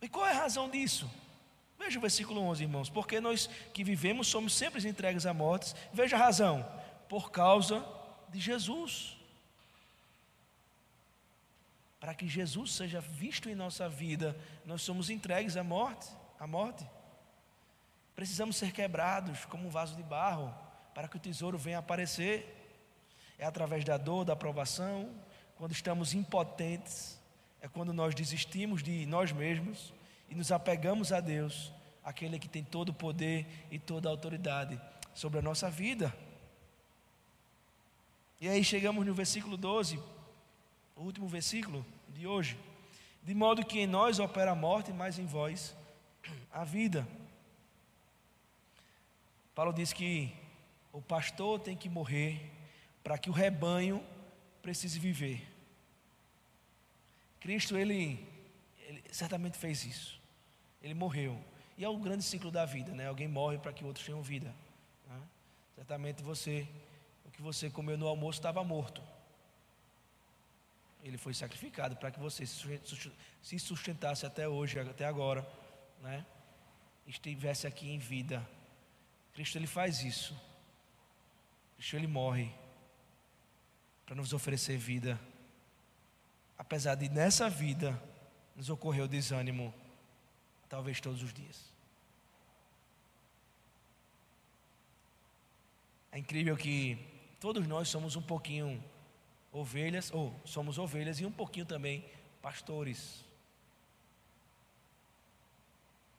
E 0.01 0.09
qual 0.09 0.27
é 0.27 0.31
a 0.31 0.41
razão 0.41 0.71
disso? 0.71 1.09
Veja 1.79 1.99
o 1.99 2.01
versículo 2.01 2.41
11, 2.41 2.63
irmãos. 2.63 2.89
Porque 2.89 3.21
nós 3.21 3.51
que 3.75 3.85
vivemos 3.85 4.29
somos 4.29 4.55
sempre 4.55 4.89
entregues 4.89 5.27
à 5.27 5.35
morte. 5.35 5.75
Veja 5.93 6.17
a 6.17 6.19
razão. 6.19 6.67
Por 7.07 7.31
causa 7.31 7.87
de 8.31 8.41
Jesus. 8.41 9.15
Para 12.01 12.15
que 12.15 12.27
Jesus 12.27 12.73
seja 12.73 12.99
visto 12.99 13.51
em 13.51 13.55
nossa 13.55 13.91
vida, 13.91 14.35
nós 14.65 14.81
somos 14.81 15.11
entregues 15.11 15.55
à 15.55 15.63
morte. 15.63 16.09
À 16.41 16.47
morte. 16.47 16.89
Precisamos 18.17 18.57
ser 18.57 18.73
quebrados 18.73 19.45
como 19.45 19.67
um 19.67 19.71
vaso 19.71 19.95
de 19.97 20.03
barro 20.03 20.55
para 20.95 21.09
que 21.09 21.19
o 21.19 21.21
tesouro 21.21 21.59
venha 21.59 21.79
aparecer. 21.79 22.62
É 23.39 23.45
através 23.45 23.85
da 23.85 23.97
dor, 23.97 24.25
da 24.25 24.37
provação, 24.37 25.11
quando 25.57 25.73
estamos 25.73 26.15
impotentes, 26.15 27.19
é 27.61 27.69
quando 27.69 27.93
nós 27.93 28.15
desistimos 28.15 28.83
de 28.83 29.07
nós 29.07 29.33
mesmos 29.33 29.93
e 30.29 30.35
nos 30.35 30.51
apegamos 30.51 31.13
a 31.13 31.21
Deus, 31.21 31.73
aquele 32.05 32.39
que 32.39 32.49
tem 32.49 32.65
todo 32.65 32.89
o 32.89 32.95
poder 32.95 33.47
e 33.71 33.79
toda 33.79 34.09
a 34.09 34.11
autoridade 34.11 34.81
sobre 35.15 35.39
a 35.39 35.43
nossa 35.43 35.71
vida. 35.71 36.15
E 38.41 38.49
aí 38.49 38.65
chegamos 38.65 39.07
no 39.07 39.15
versículo 39.15 39.57
12, 39.57 40.01
o 40.97 41.03
último 41.03 41.29
versículo 41.29 41.87
de 42.09 42.27
hoje. 42.27 42.59
De 43.23 43.35
modo 43.35 43.65
que 43.65 43.79
em 43.79 43.87
nós 43.87 44.19
opera 44.19 44.51
a 44.51 44.57
morte, 44.57 44.93
mas 44.93 45.19
em 45.19 45.27
vós 45.27 45.77
a 46.53 46.65
vida. 46.65 47.07
Paulo 49.55 49.73
diz 49.73 49.93
que 49.93 50.33
o 50.93 51.01
pastor 51.01 51.61
tem 51.61 51.77
que 51.77 51.89
morrer 51.89 52.51
para 53.03 53.19
que 53.19 53.29
o 53.29 53.33
rebanho 53.33 54.05
precise 54.63 54.99
viver. 54.99 55.47
Cristo, 57.41 57.77
ele, 57.77 58.25
ele 58.87 59.03
certamente 59.11 59.59
fez 59.59 59.85
isso. 59.85 60.21
Ele 60.81 60.95
morreu. 60.95 61.43
E 61.77 61.85
é 61.85 61.89
o 61.89 61.99
grande 61.99 62.23
ciclo 62.23 62.51
da 62.51 62.65
vida, 62.65 62.93
né? 62.93 63.09
Alguém 63.09 63.27
morre 63.27 63.59
para 63.59 63.73
que 63.73 63.85
outros 63.85 64.07
tenham 64.07 64.23
vida. 64.23 64.55
Né? 65.09 65.21
Certamente 65.75 66.23
você, 66.23 66.69
o 67.25 67.31
que 67.31 67.43
você 67.43 67.69
comeu 67.69 67.99
no 67.99 68.07
almoço 68.07 68.39
estava 68.39 68.63
morto. 68.63 69.03
Ele 71.03 71.19
foi 71.19 71.35
sacrificado 71.35 71.97
para 71.97 72.13
que 72.13 72.21
você 72.21 72.47
se 72.47 73.59
sustentasse 73.59 74.25
até 74.25 74.47
hoje, 74.47 74.79
até 74.79 75.05
agora, 75.05 75.45
né? 76.01 76.25
Estivesse 77.05 77.67
aqui 77.67 77.91
em 77.91 77.99
vida. 77.99 78.49
Cristo 79.35 79.59
ele 79.59 79.67
faz 79.67 80.05
isso. 80.05 80.41
Cristo 81.77 81.97
ele 81.97 82.07
morre 82.07 82.55
para 84.13 84.21
nos 84.21 84.35
oferecer 84.35 84.77
vida. 84.77 85.19
Apesar 86.59 86.97
de 86.97 87.09
nessa 87.09 87.49
vida 87.49 87.99
nos 88.55 88.69
ocorrer 88.69 89.03
o 89.03 89.09
desânimo, 89.09 89.73
talvez 90.69 91.01
todos 91.01 91.23
os 91.23 91.33
dias. 91.33 91.73
É 96.11 96.19
incrível 96.19 96.55
que 96.59 96.99
todos 97.41 97.67
nós 97.67 97.89
somos 97.89 98.15
um 98.15 98.21
pouquinho 98.21 98.85
ovelhas, 99.51 100.13
ou 100.13 100.39
somos 100.45 100.77
ovelhas 100.77 101.19
e 101.19 101.25
um 101.25 101.33
pouquinho 101.33 101.65
também 101.65 102.05
pastores. 102.43 103.25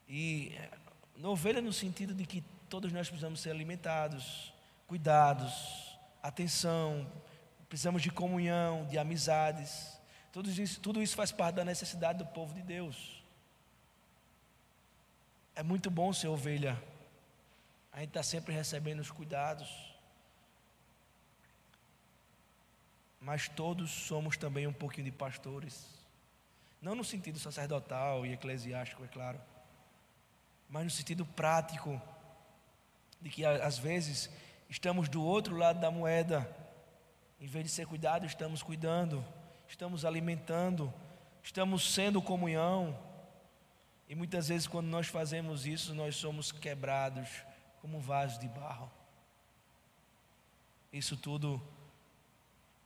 E 0.10 0.52
eh, 0.56 1.28
ovelha 1.28 1.62
no 1.62 1.72
sentido 1.72 2.16
de 2.16 2.26
que 2.26 2.44
todos 2.68 2.92
nós 2.92 3.08
precisamos 3.08 3.40
ser 3.40 3.52
alimentados, 3.52 4.52
cuidados, 4.88 5.96
atenção, 6.24 7.08
precisamos 7.74 8.04
de 8.04 8.12
comunhão, 8.12 8.86
de 8.86 9.00
amizades. 9.00 10.00
Tudo 10.32 10.48
isso, 10.48 10.80
tudo 10.80 11.02
isso 11.02 11.16
faz 11.16 11.32
parte 11.32 11.56
da 11.56 11.66
necessidade 11.66 12.20
do 12.20 12.26
povo 12.28 12.54
de 12.54 12.62
Deus. 12.62 13.24
É 15.56 15.64
muito 15.64 15.90
bom 15.90 16.14
ser 16.14 16.28
ovelha. 16.28 16.80
A 17.92 18.02
gente 18.02 18.10
está 18.10 18.22
sempre 18.22 18.54
recebendo 18.54 19.00
os 19.00 19.10
cuidados. 19.10 19.92
Mas 23.20 23.48
todos 23.48 23.90
somos 23.90 24.38
também 24.38 24.68
um 24.68 24.74
pouquinho 24.74 25.06
de 25.06 25.12
pastores. 25.12 25.88
Não 26.80 26.94
no 26.94 27.04
sentido 27.04 27.40
sacerdotal 27.40 28.24
e 28.24 28.34
eclesiástico, 28.34 29.04
é 29.04 29.08
claro. 29.08 29.42
Mas 30.70 30.84
no 30.84 30.92
sentido 30.92 31.26
prático. 31.26 32.00
De 33.20 33.32
que 33.32 33.44
às 33.44 33.80
vezes 33.80 34.30
estamos 34.70 35.10
do 35.10 35.24
outro 35.24 35.58
lado 35.58 35.80
da 35.80 35.90
moeda 35.90 36.62
em 37.44 37.48
vez 37.48 37.66
de 37.66 37.72
ser 37.72 37.86
cuidado, 37.86 38.26
estamos 38.26 38.64
cuidando, 38.64 39.22
estamos 39.68 40.06
alimentando, 40.06 40.94
estamos 41.44 41.94
sendo 41.94 42.22
comunhão. 42.22 42.98
E 44.08 44.16
muitas 44.16 44.48
vezes, 44.48 44.66
quando 44.66 44.88
nós 44.88 45.08
fazemos 45.08 45.66
isso, 45.66 45.94
nós 45.94 46.16
somos 46.16 46.54
quebrados 46.54 47.28
como 47.82 47.98
um 47.98 48.00
vaso 48.00 48.40
de 48.40 48.48
barro. 48.48 48.90
Isso 50.94 51.18
tudo 51.18 51.62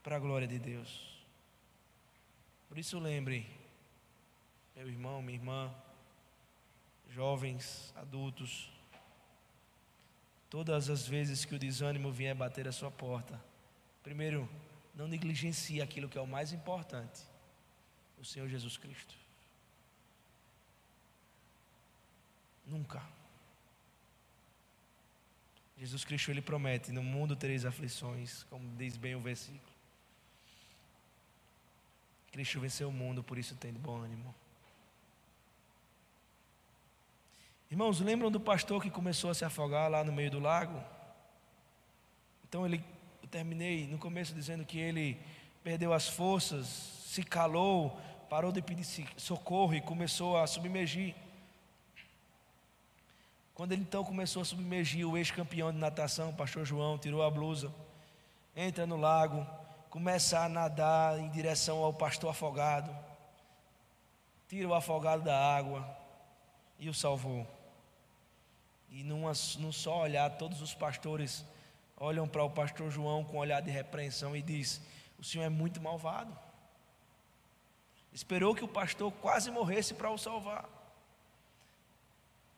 para 0.01 0.15
a 0.15 0.19
glória 0.19 0.47
de 0.47 0.57
Deus. 0.57 1.23
Por 2.67 2.79
isso, 2.79 2.97
lembre, 2.97 3.45
meu 4.75 4.89
irmão, 4.89 5.21
minha 5.21 5.37
irmã, 5.37 5.71
jovens, 7.11 7.93
adultos, 7.95 8.71
todas 10.49 10.89
as 10.89 11.07
vezes 11.07 11.45
que 11.45 11.53
o 11.53 11.59
desânimo 11.59 12.11
vier 12.11 12.33
bater 12.33 12.67
a 12.67 12.71
sua 12.71 12.89
porta, 12.89 13.39
Primeiro, 14.07 14.47
não 14.95 15.05
negligencie 15.05 15.81
aquilo 15.81 16.07
que 16.07 16.17
é 16.17 16.21
o 16.21 16.25
mais 16.25 16.53
importante, 16.53 17.19
o 18.17 18.23
Senhor 18.23 18.47
Jesus 18.47 18.77
Cristo. 18.77 19.13
Nunca. 22.65 23.03
Jesus 25.77 26.05
Cristo 26.05 26.31
ele 26.31 26.41
promete: 26.41 26.93
no 26.93 27.03
mundo 27.03 27.35
tereis 27.35 27.65
aflições, 27.65 28.43
como 28.43 28.65
diz 28.77 28.95
bem 28.95 29.13
o 29.13 29.19
versículo. 29.19 29.73
Cristo 32.31 32.61
venceu 32.61 32.87
o 32.87 32.93
mundo, 32.93 33.21
por 33.21 33.37
isso 33.37 33.57
tem 33.57 33.73
de 33.73 33.79
bom 33.79 33.97
ânimo. 33.97 34.33
Irmãos, 37.69 37.99
lembram 37.99 38.31
do 38.31 38.39
pastor 38.39 38.81
que 38.81 38.89
começou 38.89 39.29
a 39.29 39.33
se 39.33 39.43
afogar 39.43 39.91
lá 39.91 40.01
no 40.01 40.13
meio 40.13 40.31
do 40.31 40.39
lago? 40.39 40.81
Então 42.45 42.65
ele 42.65 42.81
eu 43.27 43.29
terminei 43.29 43.85
no 43.87 43.97
começo 43.97 44.33
dizendo 44.33 44.63
que 44.63 44.79
ele 44.79 45.19
perdeu 45.61 45.91
as 45.91 46.07
forças, 46.07 46.65
se 46.65 47.21
calou, 47.21 47.99
parou 48.29 48.53
de 48.53 48.61
pedir 48.61 48.85
socorro 49.17 49.75
e 49.75 49.81
começou 49.81 50.37
a 50.37 50.47
submergir. 50.47 51.13
Quando 53.53 53.73
ele 53.73 53.81
então 53.81 54.01
começou 54.01 54.41
a 54.41 54.45
submergir, 54.45 55.05
o 55.05 55.17
ex-campeão 55.17 55.73
de 55.73 55.77
natação, 55.77 56.29
o 56.29 56.33
pastor 56.33 56.65
João, 56.65 56.97
tirou 56.97 57.21
a 57.21 57.29
blusa, 57.29 57.69
entra 58.55 58.87
no 58.87 58.95
lago, 58.95 59.45
começa 59.89 60.39
a 60.39 60.47
nadar 60.47 61.19
em 61.19 61.29
direção 61.29 61.83
ao 61.83 61.93
pastor 61.93 62.29
afogado, 62.29 62.95
tira 64.47 64.69
o 64.69 64.73
afogado 64.73 65.21
da 65.21 65.37
água 65.37 65.85
e 66.79 66.87
o 66.87 66.93
salvou. 66.93 67.45
E 68.89 69.03
numa, 69.03 69.33
num 69.59 69.73
só 69.73 70.03
olhar, 70.03 70.29
todos 70.37 70.61
os 70.61 70.73
pastores 70.73 71.43
olham 71.97 72.27
para 72.27 72.43
o 72.43 72.49
pastor 72.49 72.89
João 72.91 73.23
com 73.23 73.37
um 73.37 73.39
olhar 73.39 73.61
de 73.61 73.71
repreensão 73.71 74.35
e 74.35 74.41
diz: 74.41 74.81
O 75.19 75.23
senhor 75.23 75.43
é 75.43 75.49
muito 75.49 75.81
malvado. 75.81 76.37
Esperou 78.13 78.55
que 78.55 78.63
o 78.63 78.67
pastor 78.67 79.11
quase 79.11 79.51
morresse 79.51 79.93
para 79.93 80.09
o 80.09 80.17
salvar. 80.17 80.67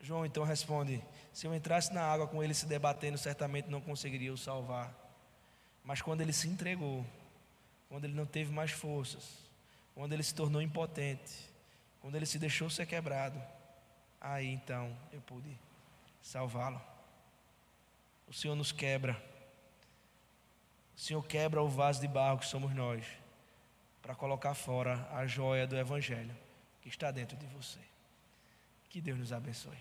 João 0.02 0.26
então 0.26 0.44
responde: 0.44 1.04
Se 1.34 1.48
eu 1.48 1.56
entrasse 1.56 1.94
na 1.94 2.02
água 2.02 2.28
com 2.28 2.44
ele 2.44 2.54
se 2.54 2.66
debatendo, 2.66 3.18
certamente 3.18 3.70
não 3.70 3.82
conseguiria 3.82 4.34
o 4.34 4.38
salvar. 4.38 4.94
Mas 5.84 6.02
quando 6.02 6.22
ele 6.22 6.34
se 6.34 6.48
entregou, 6.48 7.06
quando 7.90 8.06
ele 8.06 8.14
não 8.14 8.26
teve 8.26 8.52
mais 8.52 8.72
forças, 8.72 9.40
quando 9.96 10.14
ele 10.14 10.24
se 10.24 10.34
tornou 10.34 10.62
impotente, 10.62 11.50
quando 12.00 12.16
ele 12.16 12.26
se 12.26 12.40
deixou 12.40 12.70
ser 12.70 12.86
quebrado, 12.86 13.42
aí 14.22 14.48
então 14.48 14.96
eu 15.12 15.20
pude 15.22 15.58
salvá-lo. 16.22 16.82
O 18.28 18.34
Senhor 18.34 18.56
nos 18.56 18.72
quebra. 18.72 19.29
O 21.00 21.02
Senhor 21.02 21.26
quebra 21.26 21.64
o 21.64 21.70
vaso 21.70 22.02
de 22.02 22.10
barro 22.10 22.40
que 22.40 22.46
somos 22.46 22.76
nós, 22.76 23.06
para 24.02 24.14
colocar 24.14 24.54
fora 24.54 25.08
a 25.14 25.26
joia 25.26 25.66
do 25.66 25.78
Evangelho 25.78 26.36
que 26.82 26.90
está 26.90 27.10
dentro 27.10 27.38
de 27.38 27.46
você. 27.46 27.80
Que 28.90 29.00
Deus 29.00 29.18
nos 29.18 29.32
abençoe. 29.32 29.78